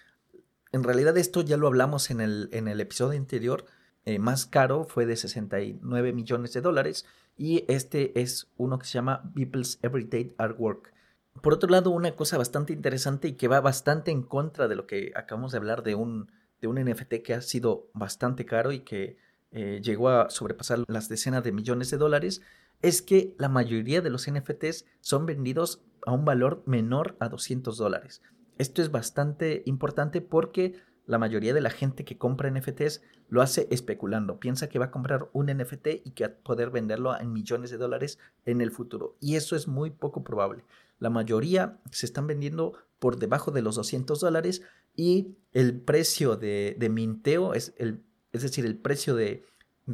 En 0.71 0.83
realidad 0.83 1.17
esto 1.17 1.41
ya 1.41 1.57
lo 1.57 1.67
hablamos 1.67 2.11
en 2.11 2.21
el, 2.21 2.79
episodio 2.79 3.17
anterior, 3.17 3.65
eh, 4.05 4.19
más 4.19 4.45
caro 4.45 4.83
fue 4.83 5.05
de 5.05 5.15
69 5.15 6.13
millones 6.13 6.53
de 6.53 6.61
dólares 6.61 7.05
y 7.37 7.65
este 7.67 8.19
es 8.21 8.51
uno 8.57 8.77
que 8.77 8.85
se 8.85 8.93
llama 8.93 9.31
People's 9.33 9.79
Everyday 9.81 10.35
Artwork. 10.37 10.93
Por 11.41 11.53
otro 11.53 11.69
lado, 11.69 11.89
una 11.89 12.15
cosa 12.15 12.37
bastante 12.37 12.73
interesante 12.73 13.29
y 13.29 13.33
que 13.33 13.47
va 13.47 13.59
bastante 13.59 14.11
en 14.11 14.23
contra 14.23 14.67
de 14.67 14.75
lo 14.75 14.87
que 14.87 15.11
acabamos 15.15 15.51
de 15.51 15.57
hablar 15.57 15.83
de 15.83 15.95
un, 15.95 16.31
de 16.65 16.67
un 16.67 16.83
NFT 16.83 17.21
que 17.23 17.33
ha 17.33 17.41
sido 17.41 17.89
bastante 17.93 18.45
caro 18.45 18.71
y 18.71 18.79
que 18.79 19.17
eh, 19.51 19.81
llegó 19.83 20.09
a 20.09 20.29
sobrepasar 20.29 20.83
las 20.87 21.09
decenas 21.09 21.43
de 21.43 21.51
millones 21.51 21.91
de 21.91 21.97
dólares, 21.97 22.41
es 22.81 23.01
que 23.01 23.35
la 23.37 23.49
mayoría 23.49 24.01
de 24.01 24.09
los 24.09 24.29
NFTs 24.29 24.85
son 24.99 25.25
vendidos 25.25 25.83
a 26.05 26.11
un 26.11 26.25
valor 26.25 26.63
menor 26.65 27.15
a 27.19 27.29
200 27.29 27.77
dólares. 27.77 28.21
Esto 28.57 28.81
es 28.81 28.91
bastante 28.91 29.63
importante 29.65 30.21
porque 30.21 30.73
la 31.05 31.19
mayoría 31.19 31.53
de 31.53 31.61
la 31.61 31.69
gente 31.69 32.03
que 32.03 32.17
compra 32.17 32.49
NFTs 32.49 33.01
lo 33.29 33.41
hace 33.41 33.67
especulando. 33.69 34.39
Piensa 34.39 34.67
que 34.67 34.79
va 34.79 34.85
a 34.85 34.91
comprar 34.91 35.29
un 35.33 35.47
NFT 35.47 35.87
y 36.03 36.11
que 36.11 36.27
va 36.27 36.33
a 36.33 36.37
poder 36.37 36.71
venderlo 36.71 37.17
en 37.19 37.31
millones 37.31 37.69
de 37.69 37.77
dólares 37.77 38.17
en 38.45 38.59
el 38.59 38.71
futuro. 38.71 39.15
Y 39.19 39.35
eso 39.35 39.55
es 39.55 39.67
muy 39.67 39.91
poco 39.91 40.23
probable. 40.23 40.65
La 40.99 41.09
mayoría 41.09 41.79
se 41.91 42.05
están 42.05 42.25
vendiendo 42.27 42.73
por 42.99 43.17
debajo 43.17 43.51
de 43.51 43.61
los 43.61 43.75
200 43.75 44.19
dólares 44.19 44.63
y 44.95 45.35
el 45.51 45.79
precio 45.79 46.35
de, 46.35 46.75
minteo, 46.91 47.53
es, 47.53 47.73
el, 47.77 48.01
es 48.33 48.41
decir, 48.41 48.65
el 48.65 48.77
precio 48.77 49.15
de, 49.15 49.43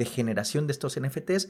generación 0.05 0.67
de 0.67 0.73
estos 0.73 0.99
NFTs, 0.99 1.49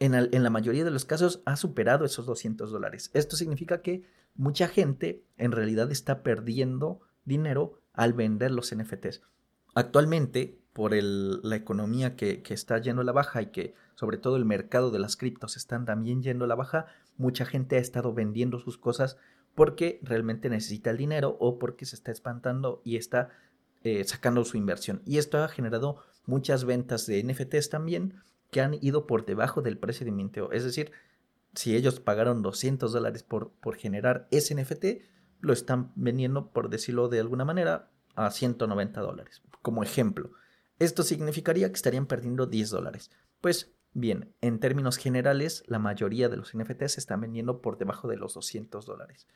en, 0.00 0.14
en, 0.14 0.42
la 0.42 0.50
mayoría 0.50 0.84
de 0.84 0.90
los 0.90 1.04
casos 1.04 1.42
ha 1.44 1.56
superado 1.56 2.04
esos 2.04 2.26
200 2.26 2.70
dólares. 2.70 3.10
Esto 3.14 3.36
significa 3.36 3.82
que 3.82 4.04
mucha 4.36 4.68
gente 4.68 5.24
en 5.36 5.52
realidad 5.52 5.90
está 5.90 6.22
perdiendo 6.22 7.00
dinero 7.24 7.80
al 7.92 8.12
vender 8.12 8.52
los 8.52 8.74
NFTs. 8.74 9.22
Actualmente, 9.74 10.58
por 10.78 10.92
la 10.94 11.56
economía 11.56 12.14
que, 12.14 12.40
está 12.50 12.78
yendo 12.78 13.02
a 13.02 13.04
la 13.04 13.10
baja 13.10 13.42
y 13.42 13.46
que 13.46 13.74
sobre 13.96 14.16
todo 14.16 14.36
el 14.36 14.44
mercado 14.44 14.92
de 14.92 15.00
las 15.00 15.16
criptos 15.16 15.56
están 15.56 15.84
también 15.84 16.22
yendo 16.22 16.44
a 16.44 16.48
la 16.48 16.54
baja, 16.54 16.86
mucha 17.16 17.44
gente 17.44 17.76
ha 17.76 17.80
estado 17.80 18.14
vendiendo 18.14 18.60
sus 18.60 18.78
cosas 18.78 19.16
porque 19.58 19.98
realmente 20.04 20.48
necesita 20.48 20.90
el 20.90 20.98
dinero 20.98 21.36
o 21.40 21.58
porque 21.58 21.84
se 21.84 21.96
está 21.96 22.12
espantando 22.12 22.80
y 22.84 22.94
está 22.94 23.30
eh, 23.82 24.04
sacando 24.04 24.44
su 24.44 24.56
inversión. 24.56 25.02
Y 25.04 25.18
esto 25.18 25.42
ha 25.42 25.48
generado 25.48 26.00
muchas 26.26 26.64
ventas 26.64 27.06
de 27.06 27.24
NFTs 27.24 27.68
también 27.68 28.22
que 28.52 28.60
han 28.60 28.78
ido 28.80 29.08
por 29.08 29.26
debajo 29.26 29.60
del 29.60 29.76
precio 29.76 30.04
de 30.04 30.12
minteo. 30.12 30.52
Es 30.52 30.62
decir, 30.62 30.92
si 31.56 31.74
ellos 31.74 31.98
pagaron 31.98 32.40
200 32.40 32.92
dólares 32.92 33.24
por, 33.24 33.50
por 33.50 33.74
generar 33.74 34.28
ese 34.30 34.54
NFT, 34.54 35.02
lo 35.40 35.52
están 35.52 35.90
vendiendo, 35.96 36.52
por 36.52 36.70
decirlo 36.70 37.08
de 37.08 37.18
alguna 37.18 37.44
manera, 37.44 37.90
a 38.14 38.30
190 38.30 39.00
dólares, 39.00 39.42
como 39.60 39.82
ejemplo. 39.82 40.30
Esto 40.78 41.02
significaría 41.02 41.66
que 41.66 41.74
estarían 41.74 42.06
perdiendo 42.06 42.46
10 42.46 42.70
dólares. 42.70 43.10
Pues 43.40 43.72
bien, 43.92 44.32
en 44.40 44.60
términos 44.60 44.98
generales, 44.98 45.64
la 45.66 45.80
mayoría 45.80 46.28
de 46.28 46.36
los 46.36 46.56
NFTs 46.56 46.92
se 46.92 47.00
están 47.00 47.22
vendiendo 47.22 47.60
por 47.60 47.76
debajo 47.76 48.06
de 48.06 48.18
los 48.18 48.34
200 48.34 48.86
dólares. 48.86 49.26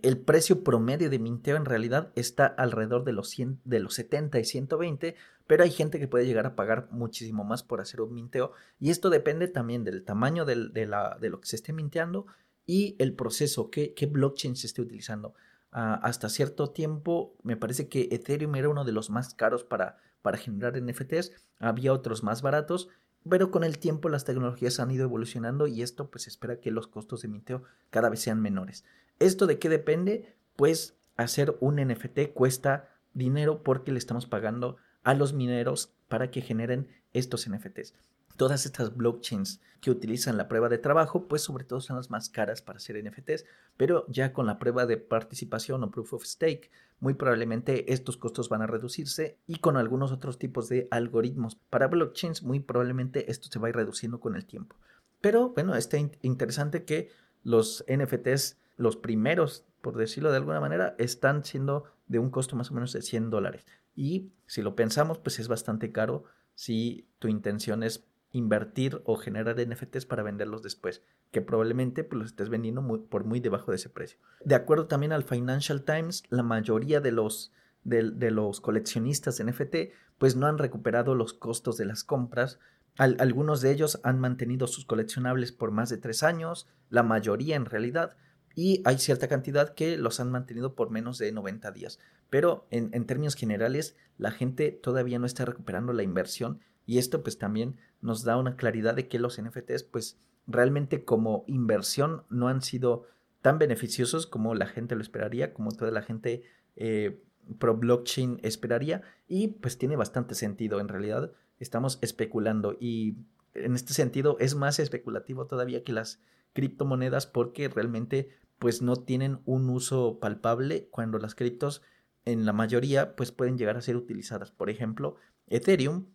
El 0.00 0.18
precio 0.18 0.62
promedio 0.62 1.10
de 1.10 1.18
minteo 1.18 1.56
en 1.56 1.64
realidad 1.64 2.12
está 2.14 2.46
alrededor 2.46 3.04
de 3.04 3.12
los, 3.12 3.30
100, 3.30 3.60
de 3.64 3.80
los 3.80 3.94
70 3.94 4.38
y 4.38 4.44
120, 4.44 5.16
pero 5.48 5.64
hay 5.64 5.70
gente 5.70 5.98
que 5.98 6.06
puede 6.06 6.26
llegar 6.26 6.46
a 6.46 6.54
pagar 6.54 6.88
muchísimo 6.92 7.42
más 7.42 7.64
por 7.64 7.80
hacer 7.80 8.00
un 8.00 8.14
minteo 8.14 8.52
y 8.78 8.90
esto 8.90 9.10
depende 9.10 9.48
también 9.48 9.82
del 9.82 10.04
tamaño 10.04 10.44
de, 10.44 10.86
la, 10.86 11.18
de, 11.20 11.30
lo 11.30 11.40
que 11.40 11.48
se 11.48 11.56
esté 11.56 11.72
minteando 11.72 12.26
y 12.64 12.94
el 12.98 13.14
proceso, 13.14 13.70
qué, 13.70 13.94
qué 13.94 14.06
blockchain 14.06 14.54
se 14.54 14.68
esté 14.68 14.82
utilizando. 14.82 15.34
Ah, 15.72 15.98
hasta 16.02 16.28
cierto 16.28 16.70
tiempo 16.70 17.36
me 17.42 17.56
parece 17.56 17.88
que 17.88 18.08
Ethereum 18.12 18.54
era 18.54 18.68
uno 18.68 18.84
de 18.84 18.92
los 18.92 19.10
más 19.10 19.34
caros 19.34 19.64
para, 19.64 19.98
para 20.22 20.38
generar 20.38 20.80
NFTs, 20.80 21.32
había 21.58 21.92
otros 21.92 22.22
más 22.22 22.40
baratos, 22.40 22.88
pero 23.28 23.50
con 23.50 23.64
el 23.64 23.78
tiempo 23.78 24.08
las 24.08 24.24
tecnologías 24.24 24.80
han 24.80 24.90
ido 24.90 25.04
evolucionando 25.04 25.66
y 25.66 25.82
esto 25.82 26.10
pues 26.10 26.26
espera 26.26 26.60
que 26.60 26.70
los 26.70 26.86
costos 26.86 27.22
de 27.22 27.28
minteo 27.28 27.64
cada 27.90 28.08
vez 28.08 28.20
sean 28.20 28.40
menores. 28.40 28.84
¿Esto 29.18 29.46
de 29.46 29.58
qué 29.58 29.68
depende? 29.68 30.36
Pues 30.56 30.96
hacer 31.16 31.56
un 31.60 31.76
NFT 31.76 32.32
cuesta 32.32 32.88
dinero 33.14 33.62
porque 33.62 33.90
le 33.92 33.98
estamos 33.98 34.26
pagando 34.26 34.76
a 35.02 35.14
los 35.14 35.32
mineros 35.32 35.92
para 36.08 36.30
que 36.30 36.40
generen 36.40 36.88
estos 37.12 37.48
NFTs. 37.48 37.94
todas 38.36 38.66
estas 38.66 38.96
blockchains 38.96 39.60
que 39.80 39.90
utilizan 39.90 40.36
la 40.36 40.46
prueba 40.46 40.68
de 40.68 40.78
trabajo, 40.78 41.26
pues 41.26 41.42
sobre 41.42 41.64
todo 41.64 41.80
son 41.80 41.96
las 41.96 42.08
más 42.08 42.30
caras 42.30 42.62
para 42.62 42.76
hacer 42.76 43.02
NFTs, 43.02 43.44
pero 43.76 44.06
ya 44.08 44.32
con 44.32 44.46
la 44.46 44.60
prueba 44.60 44.86
de 44.86 44.96
participación 44.96 45.82
o 45.82 45.90
proof 45.90 46.14
of 46.14 46.24
stake, 46.24 46.70
muy 47.00 47.14
probablemente 47.14 47.92
estos 47.92 48.16
costos 48.16 48.48
van 48.48 48.62
a 48.62 48.68
reducirse 48.68 49.38
y 49.46 49.58
con 49.58 49.76
algunos 49.76 50.12
otros 50.12 50.38
tipos 50.38 50.68
de 50.68 50.86
algoritmos 50.92 51.56
para 51.56 51.88
blockchains, 51.88 52.44
muy 52.44 52.60
probablemente 52.60 53.28
esto 53.30 53.48
se 53.50 53.58
va 53.58 53.66
a 53.66 53.70
ir 53.70 53.76
reduciendo 53.76 54.20
con 54.20 54.36
el 54.36 54.46
tiempo. 54.46 54.76
Pero 55.20 55.50
bueno, 55.50 55.74
está 55.74 55.98
interesante 56.22 56.84
que 56.84 57.10
los 57.42 57.84
NFTs, 57.88 58.56
los 58.78 58.96
primeros, 58.96 59.66
por 59.82 59.96
decirlo 59.96 60.30
de 60.30 60.38
alguna 60.38 60.60
manera, 60.60 60.94
están 60.96 61.44
siendo 61.44 61.84
de 62.06 62.18
un 62.18 62.30
costo 62.30 62.56
más 62.56 62.70
o 62.70 62.74
menos 62.74 62.94
de 62.94 63.02
100 63.02 63.28
dólares. 63.28 63.66
Y 63.94 64.32
si 64.46 64.62
lo 64.62 64.74
pensamos, 64.74 65.18
pues 65.18 65.38
es 65.38 65.48
bastante 65.48 65.92
caro 65.92 66.24
si 66.54 67.06
tu 67.18 67.28
intención 67.28 67.82
es 67.82 68.08
invertir 68.30 69.02
o 69.04 69.16
generar 69.16 69.56
NFTs 69.58 70.06
para 70.06 70.22
venderlos 70.22 70.62
después, 70.62 71.02
que 71.30 71.40
probablemente 71.40 72.04
pues, 72.04 72.18
los 72.18 72.30
estés 72.30 72.48
vendiendo 72.48 73.06
por 73.08 73.24
muy 73.24 73.40
debajo 73.40 73.70
de 73.70 73.76
ese 73.76 73.88
precio. 73.88 74.18
De 74.44 74.54
acuerdo 74.54 74.86
también 74.86 75.12
al 75.12 75.24
Financial 75.24 75.82
Times, 75.82 76.22
la 76.30 76.42
mayoría 76.42 77.00
de 77.00 77.12
los, 77.12 77.52
de, 77.84 78.30
los 78.30 78.60
coleccionistas 78.60 79.38
de 79.38 79.44
NFT 79.44 79.76
pues 80.18 80.36
no 80.36 80.46
han 80.46 80.58
recuperado 80.58 81.14
los 81.14 81.32
costos 81.32 81.76
de 81.76 81.86
las 81.86 82.04
compras. 82.04 82.58
algunos 82.96 83.60
de 83.60 83.70
ellos 83.72 84.00
han 84.02 84.18
mantenido 84.18 84.66
sus 84.66 84.84
coleccionables 84.84 85.52
por 85.52 85.70
más 85.70 85.88
de 85.88 85.96
tres 85.96 86.22
años, 86.22 86.66
la 86.90 87.02
mayoría 87.02 87.56
en 87.56 87.66
realidad, 87.66 88.16
y 88.54 88.82
hay 88.84 88.98
cierta 88.98 89.28
cantidad 89.28 89.74
que 89.74 89.96
los 89.96 90.20
han 90.20 90.30
mantenido 90.30 90.74
por 90.74 90.90
menos 90.90 91.18
de 91.18 91.32
90 91.32 91.70
días. 91.72 91.98
Pero 92.30 92.66
en, 92.70 93.06
términos 93.06 93.34
generales, 93.34 93.96
la 94.18 94.30
gente 94.30 94.70
todavía 94.70 95.18
no 95.18 95.26
está 95.26 95.44
recuperando 95.44 95.92
la 95.92 96.02
inversión 96.02 96.60
y 96.86 96.98
esto 96.98 97.22
pues 97.22 97.38
también 97.38 97.76
nos 98.00 98.24
da 98.24 98.36
una 98.36 98.56
claridad 98.56 98.94
de 98.94 99.08
que 99.08 99.18
los 99.18 99.40
NFTs 99.40 99.84
pues 99.84 100.18
realmente 100.46 101.04
como 101.04 101.44
inversión 101.46 102.24
no 102.30 102.48
han 102.48 102.62
sido 102.62 103.06
tan 103.42 103.58
beneficiosos 103.58 104.26
como 104.26 104.54
la 104.54 104.66
gente 104.66 104.94
lo 104.94 105.02
esperaría, 105.02 105.54
como 105.54 105.72
toda 105.72 105.90
la 105.90 106.02
gente 106.02 106.42
eh, 106.76 107.22
pro 107.58 107.76
blockchain 107.76 108.40
esperaría 108.42 109.02
y 109.26 109.48
pues 109.48 109.78
tiene 109.78 109.96
bastante 109.96 110.34
sentido. 110.34 110.80
En 110.80 110.88
realidad 110.88 111.32
estamos 111.58 111.98
especulando 112.02 112.76
y 112.78 113.16
en 113.54 113.74
este 113.74 113.94
sentido 113.94 114.36
es 114.40 114.54
más 114.54 114.78
especulativo 114.78 115.46
todavía 115.46 115.82
que 115.82 115.92
las 115.92 116.20
criptomonedas 116.52 117.26
porque 117.26 117.68
realmente 117.68 118.30
pues 118.58 118.82
no 118.82 118.96
tienen 118.96 119.40
un 119.44 119.70
uso 119.70 120.18
palpable 120.20 120.88
cuando 120.90 121.18
las 121.18 121.34
criptos 121.34 121.82
en 122.24 122.44
la 122.44 122.52
mayoría 122.52 123.16
pues 123.16 123.32
pueden 123.32 123.56
llegar 123.56 123.76
a 123.76 123.82
ser 123.82 123.96
utilizadas. 123.96 124.50
Por 124.50 124.70
ejemplo, 124.70 125.16
Ethereum 125.46 126.06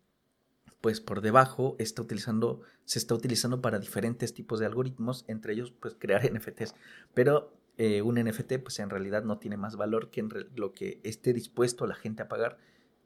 pues 0.82 1.00
por 1.00 1.22
debajo 1.22 1.78
está 1.80 2.02
utilizando, 2.02 2.60
se 2.84 3.00
está 3.00 3.16
utilizando 3.16 3.62
para 3.62 3.80
diferentes 3.80 4.34
tipos 4.34 4.60
de 4.60 4.66
algoritmos, 4.66 5.24
entre 5.30 5.54
ellos 5.54 5.72
pues 5.72 5.96
crear 5.98 6.22
NFTs. 6.34 6.76
Pero 7.14 7.54
eh, 7.78 8.02
un 8.02 8.16
NFT 8.16 8.60
pues 8.62 8.80
en 8.80 8.90
realidad 8.90 9.24
no 9.24 9.40
tiene 9.40 9.56
más 9.56 9.78
valor 9.78 10.12
que 10.12 10.28
lo 10.56 10.74
que 10.74 11.00
esté 11.04 11.34
dispuesto 11.34 11.88
la 11.88 11.96
gente 11.96 12.22
a 12.22 12.28
pagar 12.28 12.58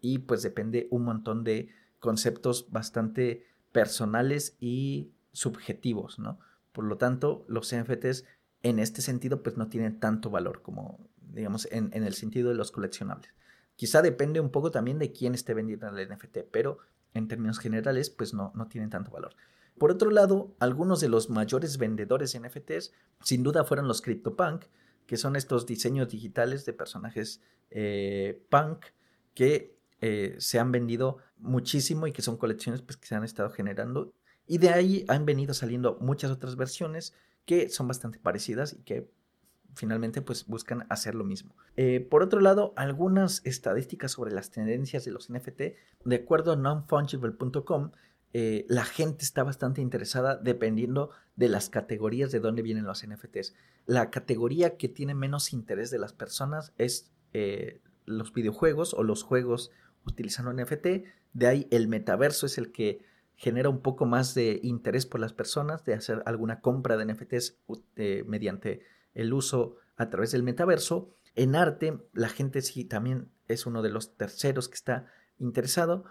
y 0.01 0.19
pues 0.19 0.41
depende 0.41 0.87
un 0.89 1.03
montón 1.03 1.43
de 1.43 1.69
conceptos 1.99 2.71
bastante 2.71 3.45
personales 3.71 4.57
y 4.59 5.11
subjetivos, 5.31 6.17
¿no? 6.17 6.39
Por 6.77 6.85
lo 6.85 6.99
tanto, 6.99 7.43
los 7.47 7.75
NFTs 7.75 8.23
en 8.61 8.77
este 8.77 9.01
sentido 9.01 9.41
pues 9.41 9.57
no 9.57 9.67
tienen 9.67 9.99
tanto 9.99 10.29
valor 10.29 10.61
como 10.61 11.09
digamos 11.17 11.67
en, 11.71 11.89
en 11.91 12.03
el 12.03 12.13
sentido 12.13 12.49
de 12.49 12.55
los 12.55 12.71
coleccionables. 12.71 13.33
Quizá 13.75 14.03
depende 14.03 14.39
un 14.39 14.51
poco 14.51 14.69
también 14.69 14.99
de 14.99 15.11
quién 15.11 15.33
esté 15.33 15.55
vendiendo 15.55 15.87
el 15.87 16.07
NFT, 16.07 16.37
pero 16.51 16.77
en 17.15 17.27
términos 17.27 17.57
generales, 17.57 18.11
pues 18.11 18.35
no, 18.35 18.51
no 18.53 18.67
tienen 18.67 18.91
tanto 18.91 19.09
valor. 19.09 19.35
Por 19.79 19.89
otro 19.89 20.11
lado, 20.11 20.55
algunos 20.59 20.99
de 20.99 21.09
los 21.09 21.31
mayores 21.31 21.79
vendedores 21.79 22.33
de 22.33 22.41
NFTs 22.41 22.93
sin 23.23 23.41
duda 23.41 23.63
fueron 23.63 23.87
los 23.87 24.03
CryptoPunk, 24.03 24.65
que 25.07 25.17
son 25.17 25.35
estos 25.35 25.65
diseños 25.65 26.09
digitales 26.09 26.63
de 26.65 26.73
personajes 26.73 27.41
eh, 27.71 28.45
punk 28.49 28.85
que 29.33 29.79
eh, 29.99 30.35
se 30.37 30.59
han 30.59 30.71
vendido 30.71 31.17
muchísimo 31.39 32.05
y 32.05 32.11
que 32.11 32.21
son 32.21 32.37
colecciones 32.37 32.83
pues, 32.83 32.97
que 32.97 33.07
se 33.07 33.15
han 33.15 33.23
estado 33.23 33.49
generando. 33.49 34.13
Y 34.47 34.57
de 34.57 34.69
ahí 34.69 35.05
han 35.07 35.25
venido 35.25 35.53
saliendo 35.53 35.97
muchas 36.01 36.31
otras 36.31 36.55
versiones 36.55 37.13
que 37.45 37.69
son 37.69 37.87
bastante 37.87 38.19
parecidas 38.19 38.73
y 38.73 38.83
que 38.83 39.09
finalmente 39.75 40.21
pues 40.21 40.47
buscan 40.47 40.85
hacer 40.89 41.15
lo 41.15 41.23
mismo. 41.23 41.55
Eh, 41.75 41.99
por 41.99 42.23
otro 42.23 42.41
lado, 42.41 42.73
algunas 42.75 43.45
estadísticas 43.45 44.11
sobre 44.11 44.33
las 44.33 44.49
tendencias 44.49 45.05
de 45.05 45.11
los 45.11 45.29
NFT, 45.29 45.61
de 46.05 46.15
acuerdo 46.15 46.53
a 46.53 46.55
nonfungible.com, 46.55 47.91
eh, 48.33 48.65
la 48.67 48.83
gente 48.83 49.23
está 49.23 49.43
bastante 49.43 49.81
interesada 49.81 50.35
dependiendo 50.35 51.11
de 51.35 51.47
las 51.47 51.69
categorías 51.69 52.31
de 52.31 52.39
dónde 52.39 52.61
vienen 52.61 52.85
los 52.85 53.05
NFTs. 53.07 53.55
La 53.85 54.09
categoría 54.09 54.77
que 54.77 54.89
tiene 54.89 55.15
menos 55.15 55.53
interés 55.53 55.91
de 55.91 55.99
las 55.99 56.13
personas 56.13 56.73
es 56.77 57.11
eh, 57.33 57.79
los 58.05 58.33
videojuegos 58.33 58.93
o 58.93 59.03
los 59.03 59.23
juegos 59.23 59.71
utilizando 60.05 60.51
NFT. 60.51 60.87
De 61.33 61.47
ahí 61.47 61.67
el 61.71 61.87
metaverso 61.87 62.45
es 62.45 62.57
el 62.57 62.71
que 62.71 63.01
genera 63.37 63.69
un 63.69 63.81
poco 63.81 64.05
más 64.05 64.33
de 64.33 64.59
interés 64.63 65.05
por 65.05 65.21
las 65.21 65.31
personas 65.31 65.85
de 65.85 65.93
hacer 65.93 66.23
alguna 66.25 66.59
compra 66.59 66.97
de 66.97 67.05
NFTs 67.05 67.59
mediante 68.25 68.81
el 69.13 69.31
uso 69.31 69.77
a 69.95 70.09
través 70.09 70.31
del 70.31 70.43
metaverso. 70.43 71.11
En 71.35 71.55
arte, 71.55 71.99
la 72.13 72.29
gente 72.29 72.61
sí 72.61 72.83
también 72.83 73.29
es 73.47 73.67
uno 73.67 73.83
de 73.83 73.89
los 73.89 74.17
terceros 74.17 74.67
que 74.67 74.75
está 74.75 75.05
interesado. 75.37 76.05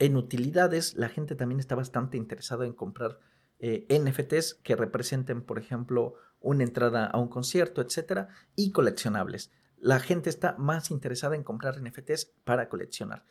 En 0.00 0.16
utilidades, 0.16 0.94
la 0.94 1.08
gente 1.08 1.36
también 1.36 1.60
está 1.60 1.76
bastante 1.76 2.16
interesada 2.16 2.66
en 2.66 2.72
comprar 2.72 3.20
eh, 3.60 3.86
NFTs 3.88 4.54
que 4.54 4.74
representen, 4.74 5.42
por 5.42 5.60
ejemplo, 5.60 6.14
una 6.40 6.64
entrada 6.64 7.06
a 7.06 7.18
un 7.18 7.28
concierto, 7.28 7.82
etcétera, 7.82 8.28
y 8.56 8.72
coleccionables. 8.72 9.52
La 9.78 10.00
gente 10.00 10.28
está 10.28 10.56
más 10.58 10.90
interesada 10.90 11.36
en 11.36 11.44
comprar 11.44 11.80
NFTs 11.80 12.32
para 12.44 12.68
coleccionar. 12.68 13.24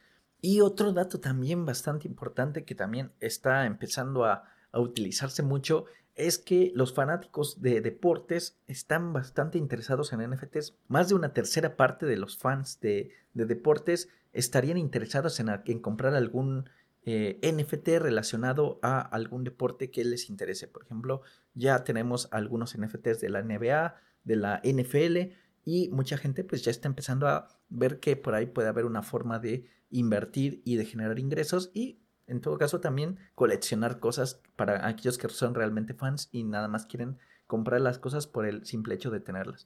Y 0.46 0.60
otro 0.60 0.92
dato 0.92 1.22
también 1.22 1.66
bastante 1.66 2.06
importante 2.06 2.66
que 2.66 2.76
también 2.76 3.14
está 3.22 3.66
empezando 3.66 4.26
a, 4.26 4.44
utilizarse 4.74 5.42
mucho 5.44 5.86
es 6.16 6.38
que 6.40 6.72
los 6.76 6.94
fanáticos 6.94 7.62
de 7.62 7.80
deportes 7.80 8.58
están 8.68 9.14
bastante 9.14 9.58
interesados 9.58 10.12
en 10.12 10.30
NFTs. 10.30 10.76
Más 10.90 11.08
de 11.08 11.16
una 11.16 11.32
tercera 11.32 11.78
parte 11.78 12.08
de 12.08 12.18
los 12.18 12.38
fans 12.38 12.82
de, 12.82 13.12
deportes 13.34 14.10
estarían 14.34 14.78
interesados 14.78 15.40
en, 15.40 15.80
comprar 15.80 16.14
algún 16.14 16.70
eh, 17.06 17.40
NFT 17.42 18.00
relacionado 18.00 18.80
a 18.82 19.00
algún 19.00 19.46
deporte 19.46 19.92
que 19.92 20.04
les 20.04 20.30
interese. 20.30 20.68
Por 20.68 20.84
ejemplo, 20.84 21.22
ya 21.54 21.86
tenemos 21.86 22.28
algunos 22.32 22.78
NFTs 22.78 23.22
de 23.22 23.30
la 23.30 23.44
NBA, 23.44 23.96
de 24.26 24.36
la 24.36 24.60
NFL 24.66 25.36
y 25.66 25.90
mucha 25.90 26.18
gente 26.18 26.44
pues 26.44 26.64
ya 26.64 26.72
está 26.72 26.88
empezando 26.88 27.28
a 27.28 27.48
ver 27.70 28.00
que 28.00 28.16
por 28.16 28.36
ahí 28.36 28.46
puede 28.46 28.68
haber 28.68 28.86
una 28.86 29.04
forma 29.04 29.40
de 29.40 29.70
invertir 29.90 30.62
y 30.66 30.76
de 30.76 30.86
generar 30.86 31.20
ingresos 31.20 31.72
y 31.74 32.00
en 32.28 32.42
todo 32.42 32.58
caso 32.58 32.80
también 32.80 33.20
coleccionar 33.36 34.00
cosas 34.00 34.42
para 34.56 34.88
aquellos 34.88 35.18
que 35.18 35.30
son 35.30 35.56
realmente 35.56 35.94
fans 35.94 36.30
y 36.32 36.44
nada 36.44 36.68
más 36.68 36.86
quieren 36.86 37.18
comprar 37.48 37.82
las 37.82 38.00
cosas 38.00 38.28
por 38.28 38.46
el 38.46 38.66
simple 38.66 38.96
hecho 38.96 39.12
de 39.12 39.20
tenerlas. 39.20 39.66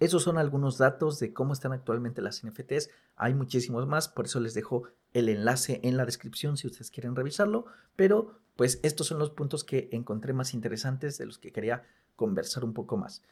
Esos 0.00 0.24
son 0.24 0.38
algunos 0.38 0.78
datos 0.78 1.20
de 1.20 1.32
cómo 1.32 1.52
están 1.52 1.72
actualmente 1.72 2.20
las 2.22 2.44
NFTs. 2.44 2.90
Hay 3.16 3.34
muchísimos 3.34 3.86
más, 3.86 4.08
por 4.08 4.26
eso 4.26 4.40
les 4.40 4.54
dejo 4.54 4.84
el 5.12 5.28
enlace 5.28 5.80
en 5.84 5.96
la 5.96 6.04
descripción 6.04 6.56
si 6.56 6.66
ustedes 6.66 6.90
quieren 6.90 7.14
revisarlo. 7.14 7.66
Pero 7.94 8.40
pues 8.56 8.80
estos 8.82 9.06
son 9.06 9.20
los 9.20 9.30
puntos 9.30 9.62
que 9.62 9.88
encontré 9.92 10.32
más 10.32 10.52
interesantes 10.52 11.16
de 11.18 11.26
los 11.26 11.38
que 11.38 11.52
quería 11.52 11.84
conversar 12.16 12.64
un 12.64 12.74
poco 12.74 12.96
más. 12.96 13.22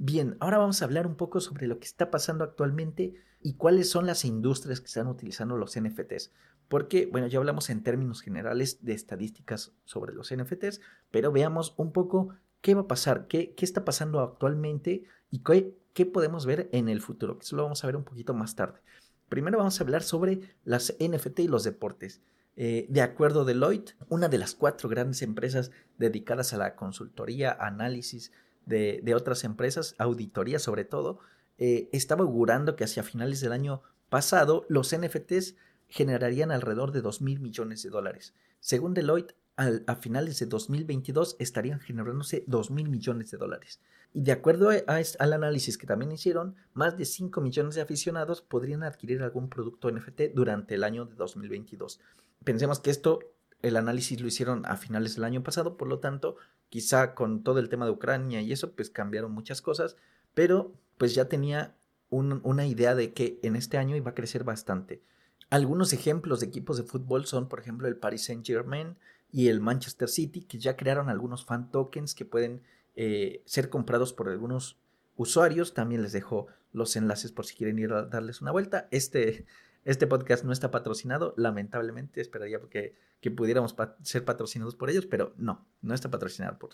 Bien, 0.00 0.36
ahora 0.38 0.58
vamos 0.58 0.80
a 0.80 0.84
hablar 0.84 1.08
un 1.08 1.16
poco 1.16 1.40
sobre 1.40 1.66
lo 1.66 1.80
que 1.80 1.86
está 1.86 2.08
pasando 2.08 2.44
actualmente 2.44 3.14
y 3.42 3.54
cuáles 3.54 3.90
son 3.90 4.06
las 4.06 4.24
industrias 4.24 4.80
que 4.80 4.86
están 4.86 5.08
utilizando 5.08 5.56
los 5.56 5.76
NFTs. 5.76 6.30
Porque, 6.68 7.06
bueno, 7.10 7.26
ya 7.26 7.38
hablamos 7.38 7.68
en 7.68 7.82
términos 7.82 8.22
generales 8.22 8.84
de 8.84 8.92
estadísticas 8.92 9.72
sobre 9.84 10.14
los 10.14 10.32
NFTs, 10.32 10.80
pero 11.10 11.32
veamos 11.32 11.74
un 11.78 11.90
poco 11.90 12.28
qué 12.60 12.76
va 12.76 12.82
a 12.82 12.86
pasar, 12.86 13.26
qué, 13.26 13.54
qué 13.56 13.64
está 13.64 13.84
pasando 13.84 14.20
actualmente 14.20 15.02
y 15.32 15.42
qué, 15.42 15.76
qué, 15.94 16.06
podemos 16.06 16.46
ver 16.46 16.68
en 16.70 16.88
el 16.88 17.00
futuro, 17.00 17.36
eso 17.40 17.56
lo 17.56 17.64
vamos 17.64 17.82
a 17.82 17.88
ver 17.88 17.96
un 17.96 18.04
poquito 18.04 18.34
más 18.34 18.54
tarde. 18.54 18.80
Primero 19.28 19.58
vamos 19.58 19.80
a 19.80 19.82
hablar 19.82 20.04
sobre 20.04 20.42
las 20.62 20.94
NFT 21.00 21.40
y 21.40 21.48
los 21.48 21.64
deportes. 21.64 22.22
Eh, 22.54 22.86
de 22.88 23.02
acuerdo 23.02 23.42
a 23.42 23.44
Deloitte, 23.44 23.96
una 24.08 24.28
de 24.28 24.38
las 24.38 24.54
cuatro 24.54 24.88
grandes 24.88 25.22
empresas 25.22 25.72
dedicadas 25.96 26.52
a 26.52 26.58
la 26.58 26.76
consultoría, 26.76 27.50
análisis 27.50 28.30
de, 28.68 29.14
otras 29.14 29.44
empresas, 29.44 29.94
auditoría 29.98 30.58
sobre 30.58 30.84
todo, 30.84 31.20
eh, 31.58 31.88
estaba 31.92 32.22
augurando 32.22 32.76
que 32.76 32.84
hacia 32.84 33.02
finales 33.02 33.40
del 33.40 33.52
año 33.52 33.82
pasado 34.08 34.64
los 34.68 34.94
NFTs 34.96 35.56
generarían 35.88 36.50
alrededor 36.50 36.92
de 36.92 37.00
2 37.00 37.22
mil 37.22 37.40
millones 37.40 37.82
de 37.82 37.90
dólares. 37.90 38.34
Según 38.60 38.94
Deloitte, 38.94 39.34
a 39.56 39.96
finales 39.96 40.38
de 40.38 40.46
2022 40.46 41.34
estarían 41.40 41.80
generándose 41.80 42.44
2 42.46 42.70
mil 42.70 42.88
millones 42.88 43.32
de 43.32 43.38
dólares. 43.38 43.80
Y 44.12 44.22
de 44.22 44.30
acuerdo 44.30 44.70
al 44.70 45.32
análisis 45.32 45.76
que 45.76 45.86
también 45.86 46.12
hicieron, 46.12 46.54
más 46.74 46.96
de 46.96 47.04
5 47.04 47.40
millones 47.40 47.74
de 47.74 47.80
aficionados 47.80 48.40
podrían 48.40 48.84
adquirir 48.84 49.20
algún 49.20 49.48
producto 49.48 49.90
NFT 49.90 50.32
durante 50.32 50.76
el 50.76 50.84
año 50.84 51.06
de 51.06 51.16
2022. 51.16 52.00
Pensemos 52.44 52.78
que 52.78 52.90
esto 52.90 53.18
el 53.62 53.76
análisis 53.76 54.20
lo 54.20 54.28
hicieron 54.28 54.64
a 54.66 54.76
finales 54.76 55.14
del 55.14 55.24
año 55.24 55.42
pasado, 55.42 55.76
por 55.76 55.88
lo 55.88 55.98
tanto, 55.98 56.36
quizá 56.68 57.14
con 57.14 57.42
todo 57.42 57.58
el 57.58 57.68
tema 57.68 57.84
de 57.84 57.92
Ucrania 57.92 58.40
y 58.40 58.52
eso, 58.52 58.72
pues 58.72 58.90
cambiaron 58.90 59.32
muchas 59.32 59.62
cosas, 59.62 59.96
pero 60.34 60.72
pues 60.96 61.14
ya 61.14 61.28
tenía 61.28 61.74
una 62.10 62.66
idea 62.66 62.94
de 62.94 63.12
que 63.12 63.38
en 63.42 63.54
este 63.56 63.76
año 63.76 63.96
iba 63.96 64.12
a 64.12 64.14
crecer 64.14 64.44
bastante. 64.44 65.02
Algunos 65.50 65.92
ejemplos 65.92 66.40
de 66.40 66.46
equipos 66.46 66.76
de 66.76 66.82
fútbol 66.84 67.26
son, 67.26 67.48
por 67.48 67.60
ejemplo, 67.60 67.88
el 67.88 67.96
Paris 67.96 68.24
Saint 68.24 68.46
Germain 68.46 68.96
y 69.30 69.48
el 69.48 69.60
Manchester 69.60 70.08
City, 70.08 70.42
que 70.42 70.58
ya 70.58 70.76
crearon 70.76 71.08
algunos 71.08 71.44
fan 71.44 71.70
tokens 71.70 72.14
que 72.14 72.24
pueden 72.24 72.62
eh, 72.96 73.42
ser 73.44 73.68
comprados 73.68 74.12
por 74.12 74.28
algunos 74.28 74.78
usuarios. 75.16 75.74
También 75.74 76.02
les 76.02 76.12
dejo 76.12 76.46
los 76.72 76.96
enlaces 76.96 77.32
por 77.32 77.46
si 77.46 77.54
quieren 77.54 77.78
ir 77.78 77.92
a 77.92 78.04
darles 78.04 78.40
una 78.40 78.52
vuelta. 78.52 78.88
Este, 78.90 79.46
este 79.84 80.06
podcast 80.06 80.44
no 80.44 80.52
está 80.52 80.70
patrocinado, 80.70 81.34
lamentablemente, 81.36 82.20
esperaría 82.20 82.60
que, 82.70 82.94
que 83.20 83.30
pudiéramos 83.30 83.74
ser 84.02 84.24
patrocinados 84.24 84.76
por 84.76 84.90
ellos, 84.90 85.06
pero 85.06 85.34
no, 85.36 85.66
no 85.82 85.94
está 85.94 86.10
patrocinado 86.10 86.58
por, 86.58 86.70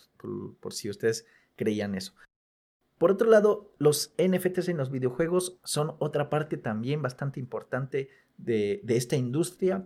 por 0.59 0.73
si 0.73 0.89
ustedes 0.89 1.25
creían 1.55 1.95
eso. 1.95 2.13
Por 2.97 3.11
otro 3.11 3.29
lado, 3.29 3.73
los 3.77 4.13
NFTs 4.17 4.69
en 4.69 4.77
los 4.77 4.89
videojuegos 4.89 5.59
son 5.63 5.95
otra 5.99 6.29
parte 6.29 6.57
también 6.57 7.01
bastante 7.01 7.39
importante 7.39 8.09
de, 8.37 8.81
esta 8.87 9.17
industria. 9.17 9.85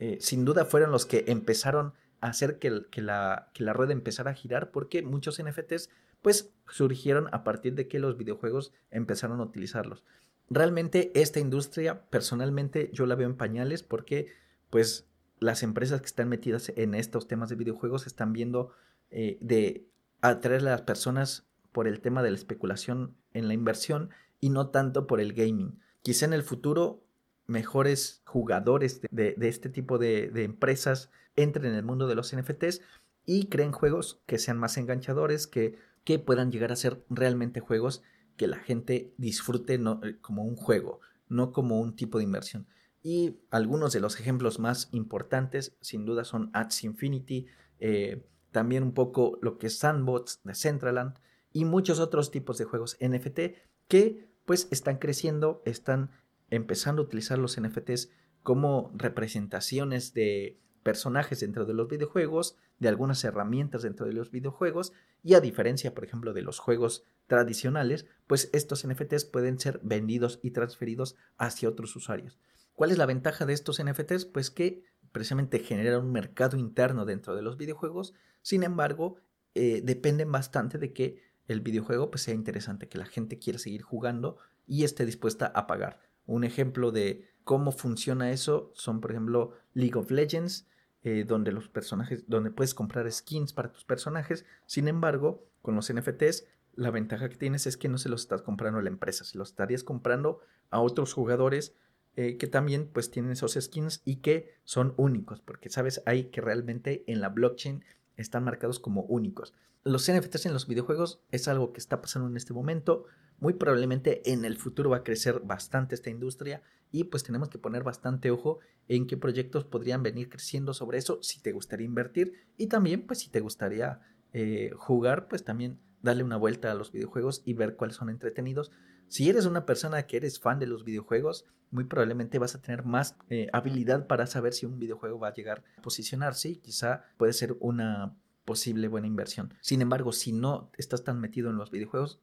Eh, 0.00 0.18
sin 0.20 0.44
duda 0.44 0.64
fueron 0.64 0.90
los 0.90 1.06
que 1.06 1.24
empezaron 1.28 1.92
a 2.20 2.28
hacer 2.28 2.58
que, 2.58 2.70
la, 2.70 3.50
que, 3.54 3.62
la, 3.62 3.72
rueda 3.72 3.92
empezara 3.92 4.32
a 4.32 4.34
girar 4.34 4.70
porque 4.70 5.02
muchos 5.02 5.40
NFTs 5.42 5.90
pues 6.20 6.52
surgieron 6.68 7.28
a 7.32 7.44
partir 7.44 7.74
de 7.74 7.86
que 7.86 8.00
los 8.00 8.16
videojuegos 8.16 8.72
empezaron 8.90 9.38
a 9.40 9.44
utilizarlos. 9.44 10.04
Realmente 10.50 11.12
esta 11.14 11.38
industria 11.38 12.08
personalmente 12.10 12.90
yo 12.92 13.06
la 13.06 13.14
veo 13.14 13.28
en 13.28 13.36
pañales 13.36 13.84
porque 13.84 14.32
pues 14.70 15.07
las 15.40 15.62
empresas 15.62 16.00
que 16.00 16.06
están 16.06 16.28
metidas 16.28 16.72
en 16.76 16.94
estos 16.94 17.28
temas 17.28 17.48
de 17.48 17.56
videojuegos 17.56 18.06
están 18.06 18.32
viendo 18.32 18.72
eh, 19.10 19.38
de 19.40 19.86
atraer 20.20 20.60
a 20.62 20.70
las 20.70 20.82
personas 20.82 21.46
por 21.72 21.86
el 21.86 22.00
tema 22.00 22.22
de 22.22 22.30
la 22.30 22.36
especulación 22.36 23.16
en 23.32 23.48
la 23.48 23.54
inversión 23.54 24.10
y 24.40 24.50
no 24.50 24.68
tanto 24.70 25.06
por 25.06 25.20
el 25.20 25.32
gaming. 25.32 25.78
Quizá 26.02 26.26
en 26.26 26.32
el 26.32 26.42
futuro 26.42 27.04
mejores 27.46 28.22
jugadores 28.24 29.00
de, 29.10 29.34
este 29.40 29.68
tipo 29.68 29.98
de, 29.98 30.30
empresas 30.36 31.10
entren 31.36 31.66
en 31.66 31.74
el 31.74 31.84
mundo 31.84 32.06
de 32.06 32.14
los 32.14 32.34
NFTs 32.36 32.82
y 33.24 33.46
creen 33.46 33.72
juegos 33.72 34.20
que 34.26 34.38
sean 34.38 34.58
más 34.58 34.76
enganchadores, 34.76 35.46
que, 35.46 35.76
que 36.04 36.18
puedan 36.18 36.50
llegar 36.50 36.72
a 36.72 36.76
ser 36.76 37.04
realmente 37.08 37.60
juegos 37.60 38.02
que 38.36 38.46
la 38.46 38.58
gente 38.58 39.12
disfrute 39.16 39.74
eh, 39.74 40.16
como 40.20 40.44
un 40.44 40.56
juego, 40.56 41.00
no 41.28 41.52
como 41.52 41.80
un 41.80 41.96
tipo 41.96 42.18
de 42.18 42.24
inversión. 42.24 42.66
Y 43.02 43.38
algunos 43.50 43.92
de 43.92 44.00
los 44.00 44.18
ejemplos 44.18 44.58
más 44.58 44.88
importantes, 44.92 45.76
sin 45.80 46.04
duda, 46.04 46.24
son 46.24 46.50
Ads 46.52 46.84
Infinity, 46.84 47.46
eh, 47.80 48.26
también 48.50 48.82
un 48.82 48.92
poco 48.92 49.38
lo 49.40 49.58
que 49.58 49.68
es 49.68 49.78
Sandbox 49.78 50.40
de 50.44 50.54
Centraland, 50.54 51.14
y 51.52 51.64
muchos 51.64 52.00
otros 52.00 52.30
tipos 52.30 52.58
de 52.58 52.64
juegos 52.64 52.96
NFT 53.00 53.40
que 53.88 54.28
pues 54.44 54.68
están 54.70 54.98
creciendo, 54.98 55.62
están 55.64 56.10
empezando 56.50 57.02
a 57.02 57.04
utilizar 57.04 57.38
los 57.38 57.60
NFTs 57.60 58.10
como 58.42 58.90
representaciones 58.94 60.14
de 60.14 60.58
personajes 60.82 61.40
dentro 61.40 61.66
de 61.66 61.74
los 61.74 61.88
videojuegos, 61.88 62.56
de 62.78 62.88
algunas 62.88 63.22
herramientas 63.24 63.82
dentro 63.82 64.06
de 64.06 64.12
los 64.12 64.30
videojuegos 64.30 64.92
y 65.22 65.34
a 65.34 65.40
diferencia, 65.40 65.94
por 65.94 66.04
ejemplo, 66.04 66.32
de 66.32 66.42
los 66.42 66.58
juegos 66.58 67.04
tradicionales, 67.26 68.06
pues 68.26 68.48
estos 68.52 68.86
NFTs 68.86 69.24
pueden 69.24 69.58
ser 69.58 69.80
vendidos 69.82 70.38
y 70.42 70.52
transferidos 70.52 71.16
hacia 71.36 71.68
otros 71.68 71.94
usuarios. 71.96 72.38
¿Cuál 72.78 72.92
es 72.92 72.98
la 72.98 73.06
ventaja 73.06 73.44
de 73.44 73.54
estos 73.54 73.82
NFTs? 73.82 74.24
Pues 74.24 74.52
que 74.52 74.84
precisamente 75.10 75.58
generan 75.58 76.04
un 76.04 76.12
mercado 76.12 76.56
interno 76.56 77.06
dentro 77.06 77.34
de 77.34 77.42
los 77.42 77.56
videojuegos, 77.56 78.14
sin 78.40 78.62
embargo, 78.62 79.16
eh, 79.56 79.80
dependen 79.82 80.30
bastante 80.30 80.78
de 80.78 80.92
que 80.92 81.20
el 81.48 81.60
videojuego 81.60 82.08
pues 82.08 82.22
sea 82.22 82.34
interesante, 82.34 82.88
que 82.88 82.98
la 82.98 83.06
gente 83.06 83.40
quiera 83.40 83.58
seguir 83.58 83.82
jugando 83.82 84.36
y 84.64 84.84
esté 84.84 85.04
dispuesta 85.04 85.46
a 85.56 85.66
pagar. 85.66 85.98
Un 86.24 86.44
ejemplo 86.44 86.92
de 86.92 87.28
cómo 87.42 87.72
funciona 87.72 88.30
eso 88.30 88.70
son, 88.76 89.00
por 89.00 89.10
ejemplo, 89.10 89.54
League 89.74 89.98
of 89.98 90.12
Legends, 90.12 90.68
eh, 91.02 91.24
donde 91.26 91.50
los 91.50 91.68
personajes, 91.68 92.28
donde 92.28 92.52
puedes 92.52 92.74
comprar 92.74 93.10
skins 93.10 93.52
para 93.52 93.72
tus 93.72 93.84
personajes. 93.84 94.44
Sin 94.66 94.86
embargo, 94.86 95.48
con 95.62 95.74
los 95.74 95.92
NFTs, 95.92 96.44
la 96.74 96.92
ventaja 96.92 97.28
que 97.28 97.38
tienes 97.38 97.66
es 97.66 97.76
que 97.76 97.88
no 97.88 97.98
se 97.98 98.08
los 98.08 98.20
estás 98.20 98.42
comprando 98.42 98.78
a 98.78 98.82
la 98.82 98.88
empresa, 98.88 99.24
se 99.24 99.36
los 99.36 99.48
estarías 99.48 99.82
comprando 99.82 100.38
a 100.70 100.78
otros 100.78 101.12
jugadores 101.12 101.74
eh, 102.20 102.36
que 102.36 102.48
también 102.48 102.90
pues 102.92 103.12
tienen 103.12 103.30
esos 103.30 103.52
skins 103.52 104.02
y 104.04 104.16
que 104.16 104.52
son 104.64 104.92
únicos, 104.96 105.40
porque 105.40 105.70
sabes, 105.70 106.02
hay 106.04 106.30
que 106.30 106.40
realmente 106.40 107.04
en 107.06 107.20
la 107.20 107.28
blockchain 107.28 107.84
están 108.16 108.42
marcados 108.42 108.80
como 108.80 109.02
únicos. 109.02 109.54
Los 109.84 110.10
NFTs 110.10 110.46
en 110.46 110.52
los 110.52 110.66
videojuegos 110.66 111.22
es 111.30 111.46
algo 111.46 111.72
que 111.72 111.78
está 111.78 112.00
pasando 112.00 112.28
en 112.28 112.36
este 112.36 112.52
momento. 112.52 113.04
Muy 113.38 113.52
probablemente 113.52 114.32
en 114.32 114.44
el 114.44 114.56
futuro 114.56 114.90
va 114.90 114.96
a 114.96 115.04
crecer 115.04 115.38
bastante 115.44 115.94
esta 115.94 116.10
industria 116.10 116.60
y 116.90 117.04
pues 117.04 117.22
tenemos 117.22 117.50
que 117.50 117.58
poner 117.58 117.84
bastante 117.84 118.32
ojo 118.32 118.58
en 118.88 119.06
qué 119.06 119.16
proyectos 119.16 119.64
podrían 119.64 120.02
venir 120.02 120.28
creciendo 120.28 120.74
sobre 120.74 120.98
eso 120.98 121.20
si 121.22 121.40
te 121.40 121.52
gustaría 121.52 121.86
invertir 121.86 122.32
y 122.56 122.66
también 122.66 123.06
pues 123.06 123.20
si 123.20 123.30
te 123.30 123.38
gustaría 123.38 124.00
eh, 124.32 124.72
jugar 124.76 125.28
pues 125.28 125.44
también 125.44 125.78
darle 126.02 126.24
una 126.24 126.36
vuelta 126.36 126.72
a 126.72 126.74
los 126.74 126.90
videojuegos 126.90 127.42
y 127.44 127.54
ver 127.54 127.76
cuáles 127.76 127.94
son 127.94 128.10
entretenidos. 128.10 128.72
Si 129.08 129.28
eres 129.28 129.46
una 129.46 129.64
persona 129.64 130.06
que 130.06 130.18
eres 130.18 130.38
fan 130.38 130.58
de 130.58 130.66
los 130.66 130.84
videojuegos, 130.84 131.46
muy 131.70 131.84
probablemente 131.84 132.38
vas 132.38 132.54
a 132.54 132.60
tener 132.60 132.84
más 132.84 133.16
eh, 133.30 133.48
habilidad 133.52 134.06
para 134.06 134.26
saber 134.26 134.52
si 134.52 134.66
un 134.66 134.78
videojuego 134.78 135.18
va 135.18 135.28
a 135.28 135.34
llegar 135.34 135.64
a 135.78 135.82
posicionarse 135.82 136.50
y 136.50 136.56
quizá 136.56 137.04
puede 137.16 137.32
ser 137.32 137.56
una 137.60 138.16
posible 138.44 138.88
buena 138.88 139.06
inversión. 139.06 139.54
Sin 139.60 139.82
embargo, 139.82 140.12
si 140.12 140.32
no 140.32 140.70
estás 140.78 141.04
tan 141.04 141.20
metido 141.20 141.50
en 141.50 141.56
los 141.56 141.70
videojuegos, 141.70 142.20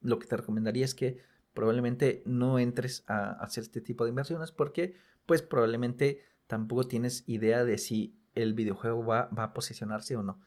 lo 0.00 0.18
que 0.18 0.26
te 0.26 0.36
recomendaría 0.36 0.84
es 0.84 0.94
que 0.94 1.18
probablemente 1.54 2.22
no 2.26 2.58
entres 2.58 3.04
a 3.06 3.32
hacer 3.32 3.64
este 3.64 3.80
tipo 3.80 4.04
de 4.04 4.10
inversiones 4.10 4.52
porque 4.52 4.94
pues 5.26 5.42
probablemente 5.42 6.22
tampoco 6.46 6.84
tienes 6.84 7.24
idea 7.26 7.64
de 7.64 7.78
si 7.78 8.18
el 8.34 8.54
videojuego 8.54 9.04
va, 9.04 9.28
va 9.36 9.44
a 9.44 9.52
posicionarse 9.52 10.16
o 10.16 10.22
no. 10.22 10.40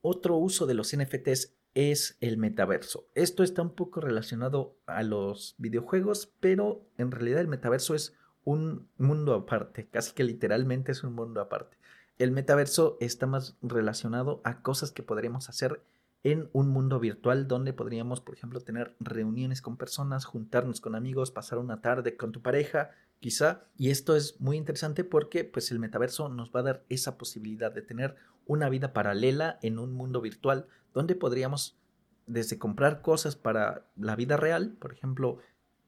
Otro 0.00 0.36
uso 0.36 0.66
de 0.66 0.74
los 0.74 0.94
NFTs 0.94 1.54
es 1.74 2.16
el 2.20 2.38
metaverso. 2.38 3.06
Esto 3.14 3.42
está 3.42 3.62
un 3.62 3.74
poco 3.74 4.00
relacionado 4.00 4.76
a 4.86 5.02
los 5.02 5.54
videojuegos, 5.58 6.32
pero 6.40 6.86
en 6.98 7.10
realidad 7.10 7.40
el 7.40 7.48
metaverso 7.48 7.94
es 7.94 8.14
un 8.44 8.88
mundo 8.98 9.34
aparte, 9.34 9.88
casi 9.88 10.12
que 10.12 10.24
literalmente 10.24 10.92
es 10.92 11.02
un 11.02 11.14
mundo 11.14 11.40
aparte. 11.40 11.76
El 12.18 12.30
metaverso 12.30 12.96
está 13.00 13.26
más 13.26 13.56
relacionado 13.60 14.40
a 14.44 14.62
cosas 14.62 14.92
que 14.92 15.02
podríamos 15.02 15.48
hacer 15.48 15.82
en 16.22 16.48
un 16.52 16.68
mundo 16.68 17.00
virtual 17.00 17.48
donde 17.48 17.72
podríamos, 17.72 18.20
por 18.20 18.34
ejemplo, 18.34 18.60
tener 18.60 18.94
reuniones 18.98 19.60
con 19.60 19.76
personas, 19.76 20.24
juntarnos 20.24 20.80
con 20.80 20.94
amigos, 20.94 21.30
pasar 21.30 21.58
una 21.58 21.82
tarde 21.82 22.16
con 22.16 22.32
tu 22.32 22.40
pareja, 22.40 22.92
quizá. 23.20 23.64
Y 23.76 23.90
esto 23.90 24.16
es 24.16 24.40
muy 24.40 24.56
interesante 24.56 25.04
porque 25.04 25.44
pues 25.44 25.70
el 25.70 25.80
metaverso 25.80 26.28
nos 26.28 26.50
va 26.50 26.60
a 26.60 26.64
dar 26.64 26.84
esa 26.88 27.18
posibilidad 27.18 27.72
de 27.72 27.82
tener 27.82 28.16
una 28.46 28.68
vida 28.68 28.92
paralela 28.92 29.58
en 29.62 29.78
un 29.78 29.92
mundo 29.92 30.20
virtual 30.20 30.66
donde 30.92 31.14
podríamos 31.14 31.78
desde 32.26 32.58
comprar 32.58 33.02
cosas 33.02 33.36
para 33.36 33.86
la 33.96 34.16
vida 34.16 34.36
real, 34.36 34.76
por 34.78 34.92
ejemplo, 34.92 35.38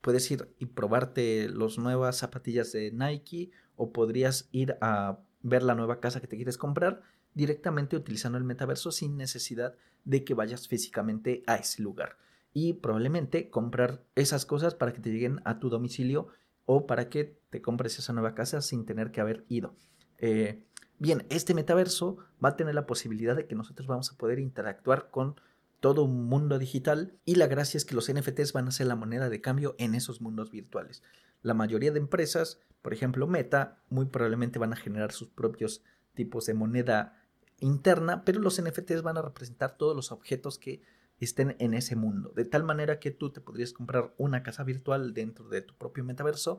puedes 0.01 0.31
ir 0.31 0.55
y 0.59 0.67
probarte 0.67 1.49
las 1.49 1.79
nuevas 1.79 2.19
zapatillas 2.19 2.73
de 2.73 2.93
Nike 2.93 3.51
o 3.77 3.93
podrías 3.93 4.49
ir 4.53 4.77
a 4.81 5.19
ver 5.43 5.63
la 5.63 5.75
nueva 5.75 6.01
casa 6.01 6.21
que 6.21 6.27
te 6.27 6.37
quieres 6.37 6.59
comprar 6.59 7.03
directamente 7.35 7.97
utilizando 7.97 8.39
el 8.39 8.45
metaverso 8.45 8.91
sin 8.91 9.17
necesidad 9.17 9.75
de 10.05 10.25
que 10.25 10.35
vayas 10.35 10.69
físicamente 10.69 11.43
a 11.47 11.57
ese 11.57 11.83
lugar. 11.83 12.17
Y 12.53 12.75
probablemente 12.75 13.51
comprar 13.51 14.03
esas 14.15 14.47
cosas 14.47 14.75
para 14.75 14.93
que 14.93 15.01
te 15.01 15.11
lleguen 15.11 15.41
a 15.45 15.59
tu 15.59 15.69
domicilio 15.69 16.29
o 16.65 16.87
para 16.87 17.09
que 17.11 17.39
te 17.51 17.61
compres 17.61 17.99
esa 17.99 18.13
nueva 18.13 18.35
casa 18.35 18.63
sin 18.63 18.87
tener 18.87 19.11
que 19.13 19.21
haber 19.21 19.45
ido. 19.49 19.75
Eh, 20.19 20.63
bien, 20.99 21.27
este 21.31 21.55
metaverso 21.55 22.19
va 22.45 22.51
a 22.51 22.57
tener 22.57 22.75
la 22.75 22.87
posibilidad 22.87 23.37
de 23.37 23.47
que 23.47 23.55
nosotros 23.55 23.87
vamos 23.87 24.11
a 24.11 24.17
poder 24.17 24.39
interactuar 24.39 25.11
con 25.11 25.41
todo 25.81 26.05
un 26.05 26.25
mundo 26.27 26.59
digital 26.59 27.15
y 27.25 27.37
la 27.37 27.47
gracia 27.47 27.79
es 27.79 27.85
que 27.85 27.95
los 27.95 28.13
NFTs 28.13 28.53
van 28.53 28.69
a 28.69 28.73
ser 28.73 28.87
la 28.87 28.97
moneda 28.97 29.29
de 29.29 29.41
cambio 29.41 29.75
en 29.79 29.95
esos 29.95 30.21
mundos 30.21 30.51
virtuales. 30.51 31.03
La 31.43 31.55
mayoría 31.55 31.93
de 31.93 31.99
empresas, 31.99 32.61
por 32.83 32.93
ejemplo 32.93 33.27
Meta, 33.27 33.79
muy 33.89 34.07
probablemente 34.07 34.59
van 34.59 34.73
a 34.73 34.77
generar 34.77 35.13
sus 35.13 35.29
propios 35.29 35.83
tipos 36.15 36.47
de 36.47 36.55
moneda 36.55 37.23
interna, 37.61 38.25
pero 38.25 38.41
los 38.41 38.61
NFTs 38.61 39.03
van 39.03 39.19
a 39.19 39.23
representar 39.23 39.77
todos 39.77 39.95
los 39.95 40.13
objetos 40.13 40.59
que 40.59 40.83
estén 41.21 41.57
en 41.59 41.75
ese 41.75 41.97
mundo, 41.97 42.33
de 42.35 42.45
tal 42.45 42.65
manera 42.65 42.99
que 42.99 43.11
tú 43.11 43.31
te 43.31 43.41
podrías 43.41 43.73
comprar 43.73 44.13
una 44.19 44.43
casa 44.43 44.65
virtual 44.65 45.15
dentro 45.15 45.49
de 45.49 45.63
tu 45.63 45.75
propio 45.75 46.05
metaverso 46.05 46.59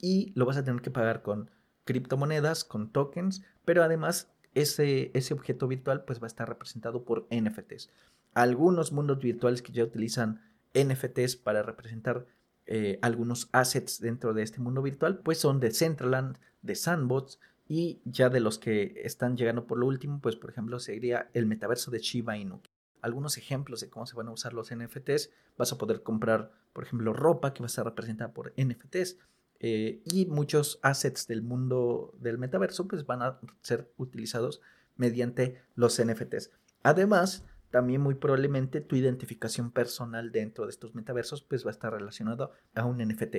y 0.00 0.32
lo 0.34 0.46
vas 0.46 0.56
a 0.56 0.64
tener 0.64 0.80
que 0.80 0.90
pagar 0.90 1.22
con 1.22 1.50
criptomonedas, 1.88 2.64
con 2.64 2.90
tokens, 2.90 3.42
pero 3.64 3.82
además 3.82 4.30
ese, 4.52 5.10
ese 5.14 5.32
objeto 5.32 5.66
virtual 5.66 6.04
pues 6.04 6.20
va 6.20 6.26
a 6.26 6.28
estar 6.28 6.46
representado 6.46 7.02
por 7.02 7.26
NFTs. 7.30 7.88
Algunos 8.34 8.92
mundos 8.92 9.18
virtuales 9.20 9.62
que 9.62 9.72
ya 9.72 9.84
utilizan 9.84 10.42
NFTs 10.74 11.36
para 11.36 11.62
representar 11.62 12.26
eh, 12.66 12.98
algunos 13.00 13.48
assets 13.52 14.02
dentro 14.02 14.34
de 14.34 14.42
este 14.42 14.60
mundo 14.60 14.82
virtual, 14.82 15.20
pues 15.20 15.38
son 15.38 15.60
de 15.60 15.70
Centraland, 15.70 16.36
de 16.60 16.74
Sandbox 16.74 17.40
Y 17.66 18.02
ya 18.04 18.28
de 18.28 18.40
los 18.40 18.58
que 18.58 19.00
están 19.02 19.38
llegando 19.38 19.66
por 19.66 19.78
lo 19.78 19.86
último, 19.86 20.20
pues 20.20 20.36
por 20.36 20.50
ejemplo 20.50 20.78
sería 20.80 21.30
el 21.32 21.46
metaverso 21.46 21.90
de 21.90 22.00
Shiba 22.00 22.36
Inu. 22.36 22.60
Algunos 23.00 23.38
ejemplos 23.38 23.80
de 23.80 23.88
cómo 23.88 24.04
se 24.04 24.16
van 24.16 24.28
a 24.28 24.32
usar 24.32 24.52
los 24.52 24.74
NFTs. 24.74 25.30
Vas 25.56 25.72
a 25.72 25.78
poder 25.78 26.02
comprar, 26.02 26.50
por 26.74 26.84
ejemplo, 26.84 27.14
ropa 27.14 27.54
que 27.54 27.60
va 27.60 27.66
a 27.66 27.72
estar 27.72 27.86
representada 27.86 28.34
por 28.34 28.52
NFTs. 28.58 29.16
Eh, 29.60 30.02
y 30.04 30.26
muchos 30.26 30.78
assets 30.82 31.26
del 31.26 31.42
mundo 31.42 32.14
del 32.20 32.38
metaverso 32.38 32.86
pues 32.86 33.06
van 33.06 33.22
a 33.22 33.40
ser 33.60 33.92
utilizados 33.96 34.60
mediante 34.96 35.60
los 35.74 36.00
NFTs. 36.00 36.52
Además, 36.82 37.44
también 37.70 38.00
muy 38.00 38.14
probablemente 38.14 38.80
tu 38.80 38.96
identificación 38.96 39.72
personal 39.72 40.32
dentro 40.32 40.64
de 40.64 40.70
estos 40.70 40.94
metaversos 40.94 41.42
pues 41.42 41.64
va 41.64 41.70
a 41.70 41.72
estar 41.72 41.92
relacionado 41.92 42.52
a 42.74 42.84
un 42.84 42.98
NFT. 42.98 43.34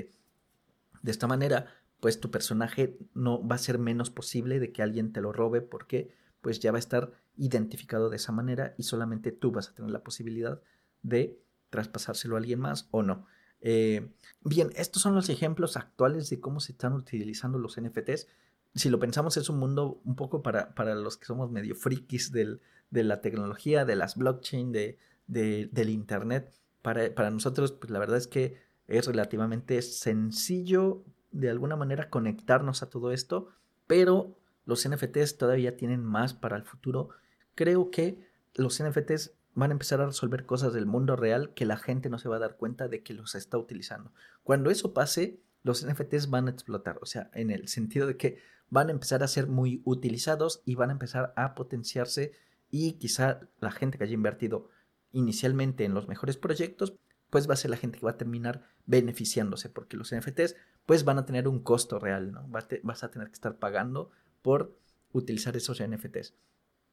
De 1.01 1.12
esta 1.12 1.27
manera, 1.27 1.67
pues 1.99 2.19
tu 2.19 2.32
personaje 2.32 2.97
no 3.13 3.45
va 3.45 3.55
a 3.55 3.60
ser 3.60 3.79
menos 3.79 4.10
posible 4.10 4.60
de 4.60 4.71
que 4.71 4.82
alguien 4.82 5.13
te 5.13 5.21
lo 5.21 5.32
robe 5.32 5.62
porque 5.62 6.13
pues 6.41 6.60
ya 6.60 6.71
va 6.71 6.77
a 6.77 6.79
estar 6.79 7.12
identificado 7.38 8.10
de 8.10 8.17
esa 8.17 8.32
manera 8.32 8.75
y 8.77 8.84
solamente 8.84 9.32
tú 9.32 9.51
vas 9.51 9.69
a 9.69 9.73
tener 9.73 9.91
la 9.91 10.03
posibilidad 10.03 10.62
de 11.01 11.41
traspasárselo 11.69 12.36
a 12.36 12.39
alguien 12.39 12.60
más 12.60 12.88
o 12.91 13.03
no. 13.03 13.25
Eh, 13.62 14.12
bien, 14.41 14.72
estos 14.76 15.02
son 15.02 15.15
los 15.15 15.30
ejemplos 15.30 15.78
actuales 15.78 16.30
de 16.30 16.39
cómo 16.39 16.60
se 16.60 16.72
están 16.72 16.93
utilizando 16.93 17.60
los 17.60 17.80
NFTs. 17.80 18.28
Si 18.76 18.89
lo 18.89 19.00
pensamos, 19.00 19.38
es 19.38 19.50
un 19.50 19.60
mundo 19.60 20.02
un 20.06 20.15
poco 20.15 20.41
para, 20.41 20.76
para 20.76 20.95
los 20.95 21.17
que 21.17 21.26
somos 21.26 21.52
medio 21.52 21.76
frikis 21.76 22.32
del, 22.32 22.62
de 22.89 23.04
la 23.04 23.22
tecnología, 23.22 23.86
de 23.86 23.95
las 23.95 24.15
blockchain, 24.15 24.72
de, 24.72 24.98
del 25.28 25.89
Internet. 25.89 26.54
Para, 26.82 27.13
para 27.13 27.32
nosotros, 27.32 27.72
pues 27.72 27.91
la 27.91 28.00
verdad 28.00 28.17
es 28.17 28.28
que 28.28 28.58
es 28.88 29.06
relativamente 29.06 29.82
sencillo 29.82 31.04
de 31.32 31.50
alguna 31.50 31.76
manera 31.76 32.10
conectarnos 32.10 32.82
a 32.82 32.89
todo 32.89 33.12
esto, 33.12 33.50
pero 33.86 34.39
los 34.65 34.88
NFTs 34.88 35.38
todavía 35.38 35.78
tienen 35.78 36.04
más 36.04 36.34
para 36.34 36.58
el 36.58 36.63
futuro. 36.63 37.10
Creo 37.56 37.91
que 37.91 38.28
los 38.56 38.82
NFTs 38.82 39.34
van 39.60 39.72
a 39.72 39.74
empezar 39.74 40.02
a 40.02 40.06
resolver 40.06 40.45
cosas 40.45 40.74
del 40.74 40.86
mundo 40.86 41.15
real 41.15 41.54
que 41.54 41.65
la 41.65 41.78
gente 41.78 42.10
no 42.10 42.17
se 42.17 42.30
va 42.30 42.38
a 42.38 42.39
dar 42.39 42.58
cuenta 42.58 42.88
de 42.88 43.04
que 43.04 43.13
los 43.13 43.36
está 43.36 43.58
utilizando. 43.58 44.13
Cuando 44.43 44.72
eso 44.72 44.93
pase, 44.93 45.39
los 45.63 45.86
NFTs 45.86 46.30
van 46.30 46.48
a 46.48 46.52
explotar, 46.52 46.98
o 47.02 47.06
sea, 47.06 47.30
en 47.34 47.52
el 47.52 47.67
sentido 47.67 48.08
de 48.08 48.17
que 48.17 48.39
van 48.69 48.88
a 48.88 48.91
empezar 48.91 49.24
a 49.24 49.28
ser 49.28 49.48
muy 49.48 49.82
utilizados 49.86 50.62
y 50.65 50.76
van 50.76 50.89
a 50.89 50.93
empezar 50.93 51.34
a 51.36 51.56
potenciarse 51.56 52.32
y 52.72 52.93
quizá 52.93 53.41
la 53.60 53.72
gente 53.72 53.98
que 53.98 54.04
haya 54.06 54.13
invertido 54.13 54.69
inicialmente 55.12 55.86
en 55.86 55.93
los 55.93 56.08
mejores 56.08 56.38
proyectos, 56.38 56.93
pues 57.30 57.50
va 57.50 57.54
a 57.54 57.58
ser 57.58 57.72
la 57.72 57.78
gente 57.78 58.00
que 58.00 58.06
va 58.06 58.12
a 58.12 58.17
terminar 58.17 58.63
beneficiándose, 58.86 59.69
porque 59.69 59.98
los 59.98 60.13
NFTs 60.15 60.56
pues 60.86 61.04
van 61.04 61.17
a 61.17 61.26
tener 61.26 61.48
un 61.48 61.60
costo 61.60 62.00
real, 62.00 62.32
¿no? 62.32 62.48
Vas 62.48 63.04
a 63.04 63.12
tener 63.12 63.28
que 63.28 63.34
estar 63.34 63.58
pagando 63.58 64.12
por 64.41 64.76
utilizar 65.12 65.56
esos 65.58 65.82
NFTs. 65.82 66.34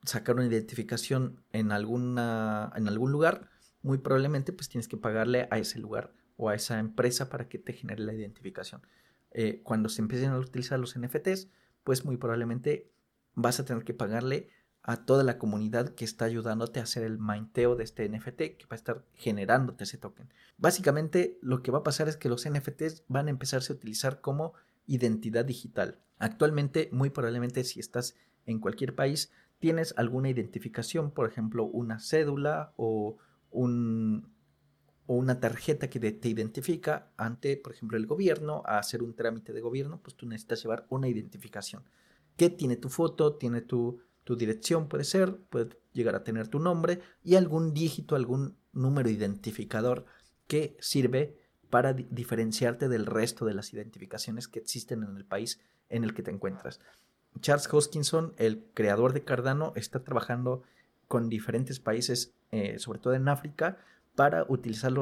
Sacar 0.05 0.37
una 0.37 0.47
identificación 0.47 1.43
en, 1.53 1.73
alguna, 1.73 2.73
en 2.77 2.89
algún 2.89 3.13
lugar, 3.13 3.51
muy 3.83 3.99
probablemente 3.99 4.53
pues 4.53 4.69
tienes 4.69 4.89
que 4.89 4.97
pagarle 4.97 5.49
a 5.51 5.59
ese 5.59 5.79
lugar 5.79 6.13
o 6.37 6.49
a 6.49 6.55
esa 6.55 6.79
empresa 6.79 7.29
para 7.29 7.49
que 7.49 7.59
te 7.59 7.73
genere 7.73 8.03
la 8.03 8.15
identificación. 8.15 8.83
Eh, 9.33 9.61
cuando 9.63 9.89
se 9.89 10.03
empiecen 10.03 10.31
a 10.31 10.39
utilizar 10.39 10.79
los 10.79 10.99
NFTs, 10.99 11.49
pues 11.85 12.05
muy 12.05 12.17
probablemente 12.17 12.91
vas 13.35 13.61
a 13.61 13.65
tener 13.65 13.85
que 13.85 13.95
pagarle 13.95 14.49
a 14.83 15.05
toda 15.05 15.25
la 15.25 15.37
comunidad 15.37 15.95
que 15.95 16.05
está 16.05 16.27
ayudándote 16.27 16.79
a 16.79 16.85
hacer 16.85 17.03
el 17.03 17.19
minteo 17.19 17.75
de 17.75 17.83
este 17.83 18.09
NFT 18.09 18.37
que 18.37 18.67
va 18.71 18.73
a 18.73 18.77
estar 18.77 19.05
generándote 19.15 19.85
ese 19.85 19.99
token. 19.99 20.33
Básicamente 20.59 21.39
lo 21.43 21.63
que 21.63 21.73
va 21.73 21.79
a 21.79 21.83
pasar 21.83 22.09
es 22.09 22.17
que 22.17 22.29
los 22.29 22.49
NFTs 22.49 23.03
van 23.09 23.27
a 23.27 23.31
empezarse 23.31 23.73
a 23.73 23.77
utilizar 23.77 24.21
como 24.21 24.55
identidad 24.87 25.45
digital. 25.45 25.99
Actualmente, 26.19 26.89
muy 26.93 27.11
probablemente 27.11 27.65
si 27.65 27.81
estás 27.81 28.15
en 28.47 28.61
cualquier 28.61 28.95
país, 28.95 29.33
tienes 29.59 29.95
alguna 29.97 30.29
identificación, 30.29 31.11
por 31.11 31.29
ejemplo, 31.29 31.64
una 31.64 31.99
cédula 32.01 32.73
o, 32.77 33.16
un, 33.51 34.33
una 35.07 35.40
tarjeta 35.40 35.88
que 35.88 35.99
te 35.99 36.29
identifica 36.29 37.12
ante, 37.16 37.57
por 37.57 37.73
ejemplo, 37.73 37.97
el 37.97 38.07
gobierno, 38.07 38.62
a 38.66 38.79
hacer 38.79 39.03
un 39.03 39.14
trámite 39.14 39.53
de 39.53 39.61
gobierno, 39.61 40.01
pues 40.03 40.16
tú 40.16 40.27
necesitas 40.27 40.62
llevar 40.62 40.87
una 40.90 41.09
identificación. 41.09 41.85
Que 42.37 42.51
tiene 42.51 42.77
tu 42.77 42.90
foto, 42.90 43.37
tiene 43.37 43.62
tu 43.62 44.01
tu 44.27 44.35
dirección 44.35 44.88
puede 44.88 45.05
ser, 45.05 45.37
puede 45.37 45.79
llegar 45.92 46.16
a 46.16 46.25
tener 46.25 46.49
tu 46.49 46.59
nombre 46.59 47.01
y 47.23 47.37
algún 47.37 47.73
dígito, 47.73 48.16
algún 48.16 48.59
número 48.73 49.09
identificador 49.09 50.05
que 50.49 50.77
sirve 50.81 51.38
para 51.71 51.92
diferenciarte 51.92 52.88
del 52.88 53.07
resto 53.07 53.45
de 53.45 53.55
las 53.55 53.73
identificaciones 53.73 54.49
que 54.49 54.59
existen 54.59 55.05
en 55.05 55.16
el 55.16 55.25
país 55.25 55.61
en 55.88 56.03
el 56.03 56.12
que 56.12 56.25
te 56.25 56.33
encuentras. 56.33 56.81
Charles 57.40 57.72
Hoskinson, 57.72 58.35
el 58.37 58.64
creador 58.75 59.12
de 59.12 59.25
Cardano, 59.25 59.72
está 59.77 60.05
trabajando 60.05 60.62
con 61.09 61.29
diferentes 61.29 61.81
países, 61.81 62.35
eh, 62.51 62.79
sobre 62.79 62.99
todo 62.99 63.14
en 63.14 63.29
África, 63.29 63.79
para 64.14 64.44
utilizar 64.49 64.92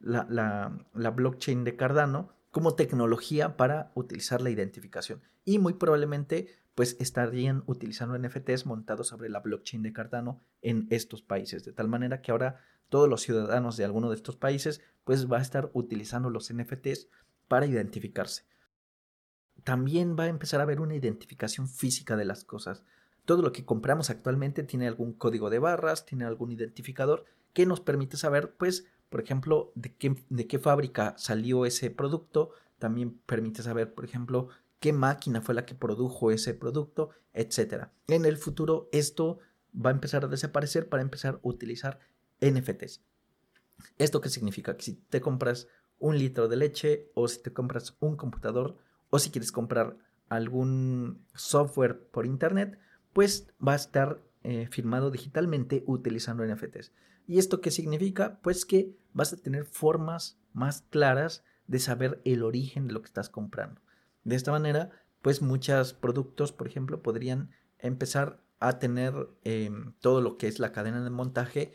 la, 0.00 0.72
la 0.94 1.10
blockchain 1.10 1.64
de 1.64 1.76
Cardano 1.76 2.30
como 2.50 2.74
tecnología 2.74 3.56
para 3.56 3.92
utilizar 3.94 4.40
la 4.40 4.50
identificación. 4.50 5.20
Y 5.44 5.58
muy 5.58 5.74
probablemente 5.74 6.48
pues 6.74 6.96
estarían 7.00 7.64
utilizando 7.66 8.18
NFTs 8.18 8.66
montados 8.66 9.08
sobre 9.08 9.30
la 9.30 9.40
blockchain 9.40 9.82
de 9.82 9.92
Cardano 9.94 10.42
en 10.60 10.86
estos 10.90 11.22
países, 11.22 11.64
de 11.64 11.72
tal 11.72 11.88
manera 11.88 12.20
que 12.20 12.30
ahora 12.30 12.60
todos 12.90 13.08
los 13.08 13.22
ciudadanos 13.22 13.76
de 13.76 13.84
alguno 13.84 14.10
de 14.10 14.16
estos 14.16 14.36
países 14.36 14.82
pues 15.04 15.30
va 15.30 15.38
a 15.38 15.42
estar 15.42 15.70
utilizando 15.72 16.30
los 16.30 16.52
NFTs 16.52 17.08
para 17.48 17.66
identificarse. 17.66 18.44
También 19.64 20.16
va 20.18 20.24
a 20.24 20.28
empezar 20.28 20.60
a 20.60 20.64
haber 20.64 20.80
una 20.80 20.94
identificación 20.94 21.68
física 21.68 22.16
de 22.16 22.24
las 22.24 22.44
cosas. 22.44 22.82
Todo 23.24 23.42
lo 23.42 23.52
que 23.52 23.64
compramos 23.64 24.10
actualmente 24.10 24.62
tiene 24.62 24.86
algún 24.86 25.12
código 25.12 25.50
de 25.50 25.58
barras, 25.58 26.06
tiene 26.06 26.24
algún 26.24 26.52
identificador 26.52 27.24
que 27.52 27.66
nos 27.66 27.80
permite 27.80 28.16
saber, 28.16 28.54
pues, 28.56 28.86
por 29.08 29.20
ejemplo, 29.20 29.72
de 29.74 29.94
qué, 29.94 30.14
de 30.28 30.46
qué 30.46 30.58
fábrica 30.58 31.14
salió 31.18 31.66
ese 31.66 31.90
producto. 31.90 32.50
También 32.78 33.18
permite 33.26 33.62
saber, 33.62 33.94
por 33.94 34.04
ejemplo, 34.04 34.48
qué 34.78 34.92
máquina 34.92 35.40
fue 35.40 35.54
la 35.54 35.66
que 35.66 35.74
produjo 35.74 36.30
ese 36.30 36.54
producto, 36.54 37.10
etc. 37.32 37.88
En 38.06 38.24
el 38.24 38.36
futuro 38.36 38.88
esto 38.92 39.38
va 39.74 39.90
a 39.90 39.94
empezar 39.94 40.24
a 40.24 40.28
desaparecer 40.28 40.88
para 40.88 41.02
empezar 41.02 41.34
a 41.34 41.40
utilizar 41.42 41.98
NFTs. 42.40 43.02
¿Esto 43.98 44.20
qué 44.20 44.28
significa? 44.28 44.76
Que 44.76 44.84
si 44.84 44.94
te 44.94 45.20
compras 45.20 45.68
un 45.98 46.18
litro 46.18 46.48
de 46.48 46.56
leche 46.56 47.10
o 47.14 47.28
si 47.28 47.42
te 47.42 47.52
compras 47.52 47.96
un 48.00 48.16
computador 48.16 48.76
o 49.10 49.18
si 49.18 49.30
quieres 49.30 49.52
comprar 49.52 49.96
algún 50.28 51.24
software 51.34 52.08
por 52.10 52.26
internet, 52.26 52.78
pues 53.12 53.48
va 53.66 53.72
a 53.72 53.76
estar 53.76 54.22
eh, 54.42 54.68
firmado 54.70 55.10
digitalmente 55.10 55.82
utilizando 55.86 56.44
NFTs. 56.44 56.92
¿Y 57.26 57.38
esto 57.38 57.60
qué 57.60 57.70
significa? 57.70 58.38
Pues 58.42 58.64
que 58.64 58.94
vas 59.12 59.32
a 59.32 59.36
tener 59.36 59.64
formas 59.64 60.38
más 60.52 60.82
claras 60.90 61.44
de 61.66 61.78
saber 61.78 62.20
el 62.24 62.42
origen 62.42 62.86
de 62.86 62.94
lo 62.94 63.02
que 63.02 63.06
estás 63.06 63.28
comprando. 63.28 63.80
De 64.24 64.36
esta 64.36 64.52
manera, 64.52 64.90
pues 65.22 65.42
muchos 65.42 65.92
productos, 65.92 66.52
por 66.52 66.66
ejemplo, 66.66 67.02
podrían 67.02 67.50
empezar 67.78 68.40
a 68.60 68.78
tener 68.78 69.28
em, 69.44 69.92
todo 70.00 70.20
lo 70.20 70.36
que 70.38 70.46
es 70.46 70.58
la 70.58 70.72
cadena 70.72 71.02
de 71.02 71.10
montaje 71.10 71.74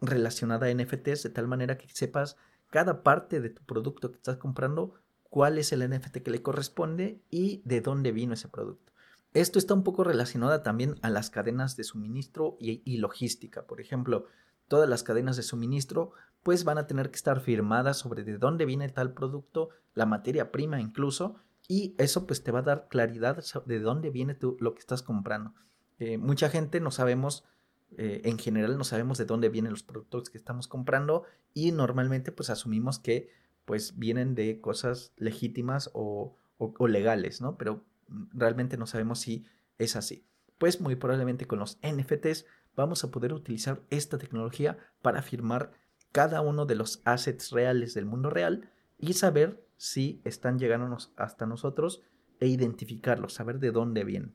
relacionada 0.00 0.66
a 0.66 0.74
NFTs, 0.74 1.22
de 1.22 1.30
tal 1.30 1.48
manera 1.48 1.78
que 1.78 1.88
sepas 1.88 2.36
cada 2.70 3.02
parte 3.02 3.40
de 3.40 3.50
tu 3.50 3.64
producto 3.64 4.10
que 4.10 4.16
estás 4.16 4.36
comprando, 4.36 4.94
cuál 5.28 5.58
es 5.58 5.72
el 5.72 5.88
NFT 5.88 6.18
que 6.18 6.30
le 6.30 6.42
corresponde 6.42 7.22
y 7.30 7.62
de 7.64 7.80
dónde 7.80 8.12
vino 8.12 8.34
ese 8.34 8.48
producto. 8.48 8.92
Esto 9.34 9.58
está 9.58 9.74
un 9.74 9.84
poco 9.84 10.04
relacionado 10.04 10.62
también 10.62 10.94
a 11.02 11.10
las 11.10 11.30
cadenas 11.30 11.76
de 11.76 11.84
suministro 11.84 12.56
y, 12.58 12.96
logística. 12.96 13.66
Por 13.66 13.80
ejemplo, 13.80 14.26
todas 14.68 14.88
las 14.88 15.02
cadenas 15.02 15.36
de 15.36 15.42
suministro 15.42 16.12
pues 16.42 16.64
van 16.64 16.78
a 16.78 16.86
tener 16.86 17.10
que 17.10 17.16
estar 17.16 17.40
firmadas 17.40 17.98
sobre 17.98 18.24
de 18.24 18.38
dónde 18.38 18.64
viene 18.64 18.88
tal 18.88 19.12
producto, 19.12 19.68
la 19.94 20.06
materia 20.06 20.50
prima 20.50 20.80
incluso, 20.80 21.36
y 21.66 21.94
eso 21.98 22.26
pues 22.26 22.42
te 22.42 22.52
va 22.52 22.60
a 22.60 22.62
dar 22.62 22.88
claridad 22.88 23.44
de 23.66 23.80
dónde 23.80 24.10
viene 24.10 24.38
lo 24.40 24.74
que 24.74 24.80
estás 24.80 25.02
comprando. 25.02 25.52
Eh, 25.98 26.16
mucha 26.16 26.48
gente 26.48 26.80
no 26.80 26.90
sabemos, 26.90 27.44
eh, 27.98 28.22
en 28.24 28.38
general 28.38 28.78
no 28.78 28.84
sabemos 28.84 29.18
de 29.18 29.26
dónde 29.26 29.50
vienen 29.50 29.72
los 29.72 29.82
productos 29.82 30.30
que 30.30 30.38
estamos 30.38 30.68
comprando 30.68 31.24
y 31.52 31.72
normalmente 31.72 32.32
pues 32.32 32.48
asumimos 32.48 32.98
que 32.98 33.30
pues 33.68 33.98
vienen 33.98 34.34
de 34.34 34.62
cosas 34.62 35.12
legítimas 35.18 35.90
o, 35.92 36.34
o 36.56 36.88
legales, 36.88 37.42
¿no? 37.42 37.58
Pero 37.58 37.84
realmente 38.32 38.78
no 38.78 38.86
sabemos 38.86 39.20
si 39.20 39.44
es 39.76 39.94
así. 39.94 40.24
Pues 40.56 40.80
muy 40.80 40.96
probablemente 40.96 41.46
con 41.46 41.58
los 41.58 41.78
NFTs 41.82 42.46
vamos 42.74 43.04
a 43.04 43.10
poder 43.10 43.34
utilizar 43.34 43.82
esta 43.90 44.16
tecnología 44.16 44.78
para 45.02 45.20
firmar 45.20 45.72
cada 46.12 46.40
uno 46.40 46.64
de 46.64 46.76
los 46.76 47.02
assets 47.04 47.50
reales 47.50 47.92
del 47.92 48.06
mundo 48.06 48.30
real 48.30 48.70
y 48.96 49.12
saber 49.12 49.62
si 49.76 50.22
están 50.24 50.58
llegando 50.58 50.96
hasta 51.16 51.44
nosotros 51.44 52.00
e 52.40 52.46
identificarlos, 52.46 53.34
saber 53.34 53.58
de 53.58 53.70
dónde 53.70 54.02
vienen. 54.02 54.34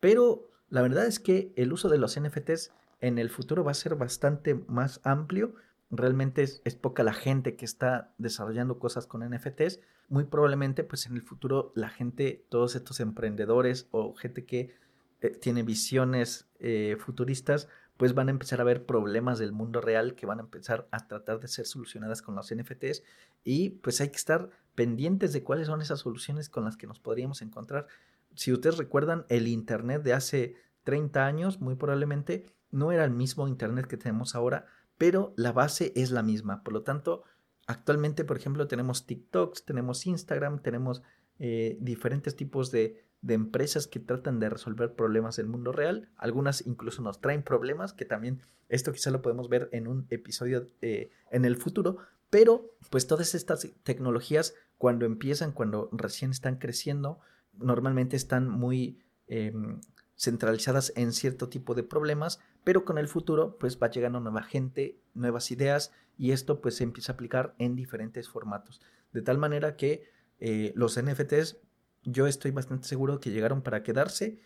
Pero 0.00 0.50
la 0.68 0.82
verdad 0.82 1.06
es 1.06 1.18
que 1.18 1.54
el 1.56 1.72
uso 1.72 1.88
de 1.88 1.96
los 1.96 2.20
NFTs 2.20 2.72
en 3.00 3.18
el 3.18 3.30
futuro 3.30 3.64
va 3.64 3.70
a 3.70 3.74
ser 3.74 3.94
bastante 3.94 4.54
más 4.54 5.00
amplio. 5.02 5.54
Realmente 5.90 6.42
es, 6.42 6.74
poca 6.74 7.02
la 7.02 7.14
gente 7.14 7.56
que 7.56 7.64
está 7.64 8.12
desarrollando 8.18 8.78
cosas 8.78 9.06
con 9.06 9.28
NFTs, 9.28 9.80
muy 10.08 10.24
probablemente 10.24 10.84
pues 10.84 11.06
en 11.06 11.14
el 11.14 11.22
futuro 11.22 11.72
la 11.74 11.88
gente, 11.88 12.44
todos 12.48 12.76
estos 12.76 13.00
emprendedores 13.00 13.88
o 13.90 14.14
gente 14.14 14.44
que 14.44 14.74
eh, 15.20 15.30
tiene 15.30 15.62
visiones 15.62 16.48
eh, 16.58 16.96
futuristas, 16.98 17.68
pues 17.96 18.14
van 18.14 18.28
a 18.28 18.30
empezar 18.30 18.60
a 18.60 18.64
ver 18.64 18.86
problemas 18.86 19.38
del 19.38 19.52
mundo 19.52 19.80
real 19.80 20.14
que 20.14 20.26
van 20.26 20.38
a 20.38 20.42
empezar 20.42 20.86
a 20.92 21.08
tratar 21.08 21.40
de 21.40 21.48
ser 21.48 21.66
solucionadas 21.66 22.22
con 22.22 22.36
los 22.36 22.54
NFTs 22.54 23.02
y 23.42 23.70
pues 23.70 24.00
hay 24.00 24.10
que 24.10 24.16
estar 24.16 24.50
pendientes 24.74 25.32
de 25.32 25.42
cuáles 25.42 25.66
son 25.66 25.80
esas 25.82 26.00
soluciones 26.00 26.48
con 26.48 26.64
las 26.64 26.76
que 26.76 26.86
nos 26.86 27.00
podríamos 27.00 27.42
encontrar. 27.42 27.88
Si 28.34 28.52
ustedes 28.52 28.76
recuerdan, 28.76 29.26
el 29.28 29.48
Internet 29.48 30.04
de 30.04 30.12
hace 30.12 30.54
30 30.84 31.26
años, 31.26 31.60
muy 31.60 31.74
probablemente, 31.74 32.46
no 32.70 32.92
era 32.92 33.04
el 33.04 33.10
mismo 33.10 33.48
Internet 33.48 33.86
que 33.86 33.96
tenemos 33.96 34.36
ahora, 34.36 34.66
pero 34.98 35.32
la 35.36 35.52
base 35.52 35.92
es 35.96 36.10
la 36.10 36.22
misma. 36.22 36.62
Por 36.62 36.74
lo 36.74 36.82
tanto, 36.82 37.22
actualmente, 37.66 38.24
por 38.24 38.36
ejemplo, 38.36 38.66
tenemos 38.66 39.06
TikToks, 39.06 39.64
tenemos 39.64 40.06
Instagram, 40.06 40.60
tenemos 40.60 41.02
eh, 41.38 41.78
diferentes 41.80 42.36
tipos 42.36 42.70
de, 42.70 43.04
empresas 43.26 43.88
que 43.88 43.98
tratan 43.98 44.38
de 44.38 44.48
resolver 44.48 44.94
problemas 44.94 45.36
del 45.36 45.46
mundo 45.46 45.72
real. 45.72 46.08
Algunas 46.16 46.66
incluso 46.66 47.02
nos 47.02 47.20
traen 47.20 47.42
problemas, 47.42 47.92
que 47.92 48.04
también 48.04 48.42
esto 48.68 48.92
quizá 48.92 49.10
lo 49.10 49.22
podemos 49.22 49.48
ver 49.48 49.68
en 49.72 49.88
un 49.88 50.06
episodio 50.10 50.68
eh, 50.82 51.10
en 51.30 51.44
el 51.44 51.56
futuro. 51.56 51.98
Pero 52.30 52.70
pues 52.90 53.06
todas 53.06 53.34
estas 53.34 53.66
tecnologías 53.82 54.54
cuando 54.76 55.06
empiezan, 55.06 55.52
cuando 55.52 55.88
recién 55.92 56.30
están 56.30 56.56
creciendo, 56.56 57.18
normalmente 57.54 58.16
están 58.16 58.48
muy 58.48 59.00
em, 59.26 59.80
centralizadas 60.18 60.92
en 60.96 61.12
cierto 61.12 61.48
tipo 61.48 61.74
de 61.74 61.84
problemas, 61.84 62.40
pero 62.64 62.84
con 62.84 62.98
el 62.98 63.08
futuro 63.08 63.56
pues 63.58 63.78
va 63.80 63.90
llegando 63.90 64.20
nueva 64.20 64.42
gente, 64.42 64.98
nuevas 65.14 65.50
ideas 65.50 65.92
y 66.18 66.32
esto 66.32 66.60
pues 66.60 66.76
se 66.76 66.84
empieza 66.84 67.12
a 67.12 67.14
aplicar 67.14 67.54
en 67.58 67.76
diferentes 67.76 68.28
formatos. 68.28 68.80
De 69.12 69.22
tal 69.22 69.38
manera 69.38 69.76
que 69.76 70.10
eh, 70.40 70.72
los 70.74 71.00
NFTs 71.00 71.58
yo 72.02 72.26
estoy 72.26 72.50
bastante 72.50 72.88
seguro 72.88 73.20
que 73.20 73.30
llegaron 73.30 73.62
para 73.62 73.82
quedarse. 73.82 74.40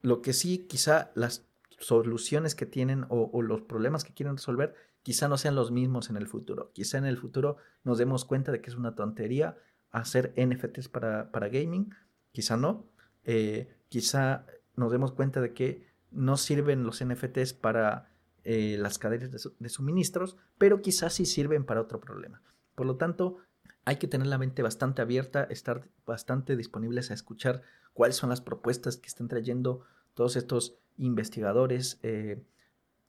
Lo 0.00 0.22
que 0.22 0.32
sí, 0.32 0.66
quizá 0.68 1.10
las 1.14 1.46
soluciones 1.78 2.54
que 2.54 2.66
tienen 2.66 3.04
o, 3.08 3.42
los 3.42 3.62
problemas 3.62 4.04
que 4.04 4.14
quieren 4.14 4.36
resolver 4.36 4.74
quizá 5.02 5.28
no 5.28 5.36
sean 5.36 5.54
los 5.54 5.70
mismos 5.70 6.08
en 6.08 6.16
el 6.16 6.26
futuro. 6.26 6.70
Quizá 6.72 6.98
en 6.98 7.04
el 7.04 7.18
futuro 7.18 7.56
nos 7.82 7.98
demos 7.98 8.24
cuenta 8.24 8.52
de 8.52 8.60
que 8.60 8.70
es 8.70 8.76
una 8.76 8.94
tontería 8.94 9.58
hacer 9.90 10.32
NFTs 10.36 10.88
para, 10.88 11.30
para 11.30 11.48
gaming. 11.48 11.94
Quizá 12.32 12.56
no. 12.56 12.86
Eh, 13.24 13.68
quizá 13.88 14.46
nos 14.76 14.92
demos 14.92 15.12
cuenta 15.12 15.40
de 15.40 15.52
que 15.52 15.86
no 16.10 16.36
sirven 16.36 16.84
los 16.84 17.04
NFTs 17.04 17.54
para 17.54 18.10
eh, 18.44 18.76
las 18.78 18.98
cadenas 18.98 19.30
de, 19.30 19.68
suministros, 19.68 20.36
pero 20.58 20.82
quizás 20.82 21.14
sí 21.14 21.26
sirven 21.26 21.64
para 21.64 21.80
otro 21.80 22.00
problema. 22.00 22.42
Por 22.74 22.86
lo 22.86 22.96
tanto, 22.96 23.38
hay 23.84 23.96
que 23.96 24.08
tener 24.08 24.26
la 24.26 24.38
mente 24.38 24.62
bastante 24.62 25.02
abierta, 25.02 25.44
estar 25.44 25.88
bastante 26.06 26.56
disponibles 26.56 27.10
a 27.10 27.14
escuchar 27.14 27.62
cuáles 27.92 28.16
son 28.16 28.30
las 28.30 28.40
propuestas 28.40 28.96
que 28.96 29.08
están 29.08 29.28
trayendo 29.28 29.82
todos 30.14 30.36
estos 30.36 30.76
investigadores, 30.96 31.98
eh, 32.02 32.42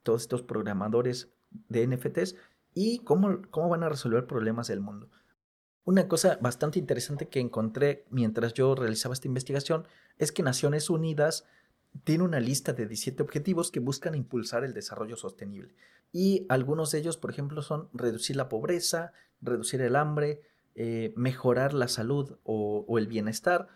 todos 0.02 0.22
estos 0.22 0.42
programadores 0.42 1.28
de 1.68 1.86
NFTs 1.86 2.36
y 2.74 3.00
cómo, 3.00 3.42
cómo 3.50 3.68
van 3.68 3.82
a 3.82 3.88
resolver 3.88 4.26
problemas 4.26 4.68
del 4.68 4.80
mundo. 4.80 5.10
Una 5.84 6.08
cosa 6.08 6.38
bastante 6.40 6.78
interesante 6.78 7.28
que 7.28 7.40
encontré 7.40 8.04
mientras 8.10 8.54
yo 8.54 8.74
realizaba 8.74 9.14
esta 9.14 9.28
investigación 9.28 9.86
es 10.18 10.32
que 10.32 10.42
Naciones 10.42 10.90
Unidas 10.90 11.44
tiene 12.04 12.24
una 12.24 12.40
lista 12.40 12.72
de 12.72 12.86
17 12.86 13.22
objetivos 13.22 13.70
que 13.70 13.80
buscan 13.80 14.14
impulsar 14.14 14.64
el 14.64 14.74
desarrollo 14.74 15.16
sostenible. 15.16 15.74
Y 16.12 16.46
algunos 16.48 16.90
de 16.90 16.98
ellos, 16.98 17.16
por 17.16 17.30
ejemplo, 17.30 17.62
son 17.62 17.88
reducir 17.92 18.36
la 18.36 18.48
pobreza, 18.48 19.12
reducir 19.40 19.80
el 19.80 19.96
hambre, 19.96 20.42
eh, 20.74 21.12
mejorar 21.16 21.74
la 21.74 21.88
salud 21.88 22.38
o, 22.44 22.98
el 22.98 23.06
bienestar, 23.06 23.68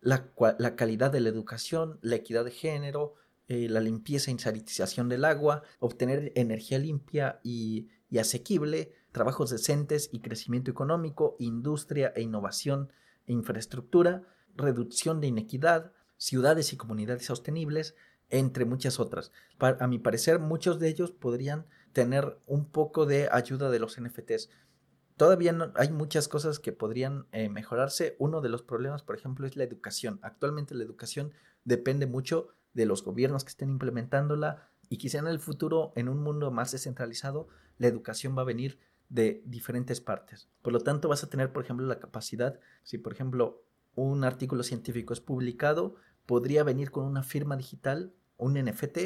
la, 0.00 0.32
calidad 0.76 1.10
de 1.10 1.20
la 1.20 1.28
educación, 1.28 1.98
la 2.02 2.16
equidad 2.16 2.44
de 2.44 2.50
género, 2.50 3.14
eh, 3.48 3.68
la 3.68 3.80
limpieza 3.80 4.30
y 4.30 4.38
sanitización 4.38 5.08
del 5.08 5.24
agua, 5.24 5.62
obtener 5.78 6.32
energía 6.34 6.78
limpia 6.78 7.40
y, 7.42 7.88
y 8.10 8.18
asequible, 8.18 8.92
trabajos 9.12 9.50
decentes 9.50 10.10
y 10.12 10.20
crecimiento 10.20 10.70
económico, 10.70 11.36
industria 11.38 12.12
e 12.16 12.22
innovación 12.22 12.92
e 13.26 13.32
infraestructura, 13.32 14.22
reducción 14.54 15.20
de 15.20 15.28
inequidad, 15.28 15.92
ciudades 16.22 16.72
y 16.72 16.76
comunidades 16.76 17.26
sostenibles, 17.26 17.96
entre 18.30 18.64
muchas 18.64 19.00
otras. 19.00 19.32
a 19.58 19.86
mi 19.88 19.98
parecer, 19.98 20.38
muchos 20.38 20.78
de 20.78 20.88
ellos 20.88 21.10
podrían 21.10 21.66
tener 21.92 22.38
un 22.46 22.70
poco 22.70 23.06
de 23.06 23.28
ayuda 23.32 23.70
de 23.70 23.80
los 23.80 24.00
NFTs. 24.00 24.48
Todavía 25.16 25.72
hay 25.74 25.90
muchas 25.90 26.28
cosas 26.28 26.60
que 26.60 26.72
podrían 26.72 27.26
eh, 27.32 27.48
mejorarse. 27.48 28.14
Uno 28.20 28.40
de 28.40 28.50
los 28.50 28.62
problemas, 28.62 29.02
por 29.02 29.16
ejemplo, 29.16 29.48
es 29.48 29.56
la 29.56 29.64
educación. 29.64 30.20
Actualmente 30.22 30.76
la 30.76 30.84
educación 30.84 31.32
depende 31.64 32.06
mucho 32.06 32.54
de 32.72 32.86
los 32.86 33.02
gobiernos 33.02 33.42
que 33.42 33.50
estén 33.50 33.70
implementándola 33.70 34.70
y 34.88 34.98
quizá 34.98 35.18
en 35.18 35.26
el 35.26 35.40
futuro, 35.40 35.92
en 35.96 36.08
un 36.08 36.22
mundo 36.22 36.52
más 36.52 36.70
descentralizado, 36.70 37.48
la 37.78 37.88
educación 37.88 38.38
va 38.38 38.42
a 38.42 38.46
venir 38.46 38.78
de 39.08 39.42
diferentes 39.44 40.00
partes. 40.00 40.48
Por 40.62 40.72
lo 40.72 40.78
tanto, 40.78 41.08
vas 41.08 41.24
a 41.24 41.30
tener, 41.30 41.52
por 41.52 41.64
ejemplo, 41.64 41.84
la 41.84 41.98
capacidad, 41.98 42.60
si 42.84 42.96
por 42.96 43.12
ejemplo 43.12 43.64
un 43.94 44.24
artículo 44.24 44.62
científico 44.62 45.12
es 45.12 45.20
publicado, 45.20 45.96
podría 46.26 46.64
venir 46.64 46.90
con 46.90 47.04
una 47.04 47.22
firma 47.22 47.56
digital, 47.56 48.12
un 48.36 48.54
NFT, 48.54 48.98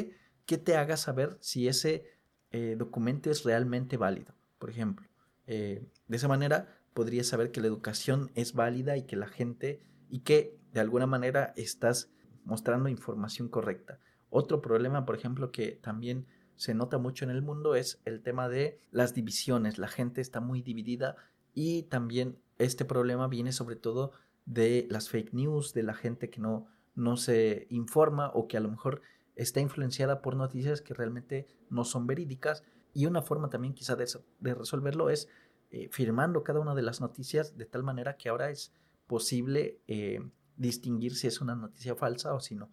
que 0.45 0.57
te 0.57 0.75
haga 0.75 0.97
saber 0.97 1.37
si 1.41 1.67
ese 1.67 2.05
eh, 2.51 2.75
documento 2.77 3.29
es 3.29 3.43
realmente 3.43 3.97
válido, 3.97 4.33
por 4.59 4.69
ejemplo. 4.69 5.07
Eh, 5.45 5.85
de 6.07 6.17
esa 6.17 6.27
manera 6.27 6.79
podrías 6.93 7.27
saber 7.27 7.51
que 7.51 7.61
la 7.61 7.67
educación 7.67 8.31
es 8.35 8.53
válida 8.53 8.97
y 8.97 9.03
que 9.03 9.15
la 9.15 9.27
gente 9.27 9.81
y 10.09 10.19
que 10.19 10.57
de 10.73 10.79
alguna 10.79 11.07
manera 11.07 11.53
estás 11.55 12.09
mostrando 12.43 12.89
información 12.89 13.49
correcta. 13.49 13.99
Otro 14.29 14.61
problema, 14.61 15.05
por 15.05 15.15
ejemplo, 15.15 15.51
que 15.51 15.71
también 15.71 16.27
se 16.55 16.73
nota 16.73 16.97
mucho 16.97 17.23
en 17.23 17.31
el 17.31 17.41
mundo 17.41 17.75
es 17.75 18.01
el 18.05 18.21
tema 18.21 18.49
de 18.49 18.79
las 18.91 19.13
divisiones. 19.13 19.77
La 19.77 19.87
gente 19.87 20.21
está 20.21 20.39
muy 20.39 20.61
dividida 20.61 21.15
y 21.53 21.83
también 21.83 22.39
este 22.57 22.83
problema 22.83 23.27
viene 23.27 23.51
sobre 23.51 23.75
todo 23.75 24.11
de 24.45 24.87
las 24.89 25.09
fake 25.09 25.33
news, 25.33 25.73
de 25.73 25.83
la 25.83 25.93
gente 25.93 26.29
que 26.29 26.41
no, 26.41 26.67
no 26.97 27.15
se 27.15 27.67
informa 27.69 28.31
o 28.33 28.47
que 28.47 28.57
a 28.57 28.59
lo 28.59 28.69
mejor 28.69 29.01
está 29.35 29.61
influenciada 29.61 30.21
por 30.21 30.35
noticias 30.35 30.81
que 30.81 30.95
realmente 30.95 31.47
no 31.69 31.85
son 31.85 32.07
verídicas. 32.07 32.63
Y 32.93 33.05
una 33.05 33.21
forma 33.21 33.49
también 33.49 33.75
quizá 33.75 33.95
de, 33.95 34.07
resolverlo 34.55 35.09
es 35.09 35.29
eh, 35.69 35.89
firmando 35.91 36.43
cada 36.43 36.59
una 36.59 36.73
de 36.73 36.81
las 36.81 36.99
noticias 36.99 37.55
de 37.55 37.65
tal 37.65 37.83
manera 37.83 38.17
que 38.17 38.29
ahora 38.29 38.49
es 38.49 38.73
posible 39.05 39.79
eh, 39.87 40.19
distinguir 40.55 41.15
si 41.15 41.27
es 41.27 41.39
una 41.39 41.55
noticia 41.55 41.95
falsa 41.95 42.33
o 42.33 42.39
si 42.39 42.55
no. 42.55 42.71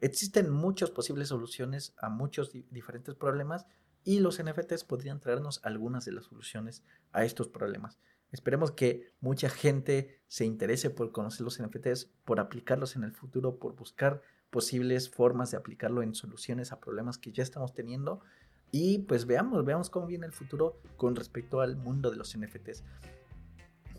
Existen 0.00 0.50
muchas 0.50 0.90
posibles 0.90 1.28
soluciones 1.28 1.94
a 1.98 2.08
muchos 2.08 2.52
diferentes 2.52 3.14
problemas 3.14 3.66
y 4.02 4.18
los 4.18 4.42
NFTs 4.42 4.82
podrían 4.84 5.20
traernos 5.20 5.60
algunas 5.62 6.04
de 6.06 6.12
las 6.12 6.24
soluciones 6.24 6.82
a 7.12 7.24
estos 7.24 7.48
problemas. 7.48 7.98
Esperemos 8.32 8.70
que 8.70 9.12
mucha 9.20 9.48
gente 9.48 10.20
se 10.28 10.44
interese 10.44 10.90
por 10.90 11.10
conocer 11.12 11.42
los 11.42 11.60
NFTs, 11.60 12.10
por 12.24 12.40
aplicarlos 12.40 12.96
en 12.96 13.04
el 13.04 13.12
futuro, 13.12 13.56
por 13.56 13.74
buscar 13.74 14.22
posibles 14.50 15.10
formas 15.10 15.50
de 15.50 15.56
aplicarlo 15.56 16.02
en 16.02 16.14
soluciones 16.14 16.72
a 16.72 16.80
problemas 16.80 17.18
que 17.18 17.32
ya 17.32 17.42
estamos 17.42 17.74
teniendo. 17.74 18.20
Y 18.72 18.98
pues 19.00 19.26
veamos, 19.26 19.64
veamos 19.64 19.90
cómo 19.90 20.06
viene 20.06 20.26
el 20.26 20.32
futuro 20.32 20.80
con 20.96 21.16
respecto 21.16 21.60
al 21.60 21.76
mundo 21.76 22.10
de 22.10 22.16
los 22.16 22.36
NFTs. 22.36 22.84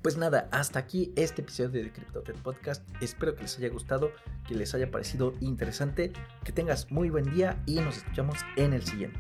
Pues 0.02 0.18
nada, 0.18 0.50
hasta 0.52 0.80
aquí 0.80 1.14
este 1.16 1.44
episodio 1.44 1.84
de 1.84 1.92
CryptoTech 1.92 2.38
Podcast. 2.38 2.90
Espero 3.02 3.36
que 3.36 3.44
les 3.44 3.58
haya 3.58 3.70
gustado, 3.70 4.12
que 4.48 4.56
les 4.56 4.74
haya 4.74 4.90
parecido 4.90 5.34
interesante, 5.42 6.12
que 6.44 6.52
tengas 6.52 6.90
muy 6.92 7.10
buen 7.12 7.32
día 7.36 7.62
y 7.68 7.76
nos 7.76 7.98
escuchamos 7.98 8.40
en 8.56 8.74
el 8.74 8.84
siguiente. 8.84 9.20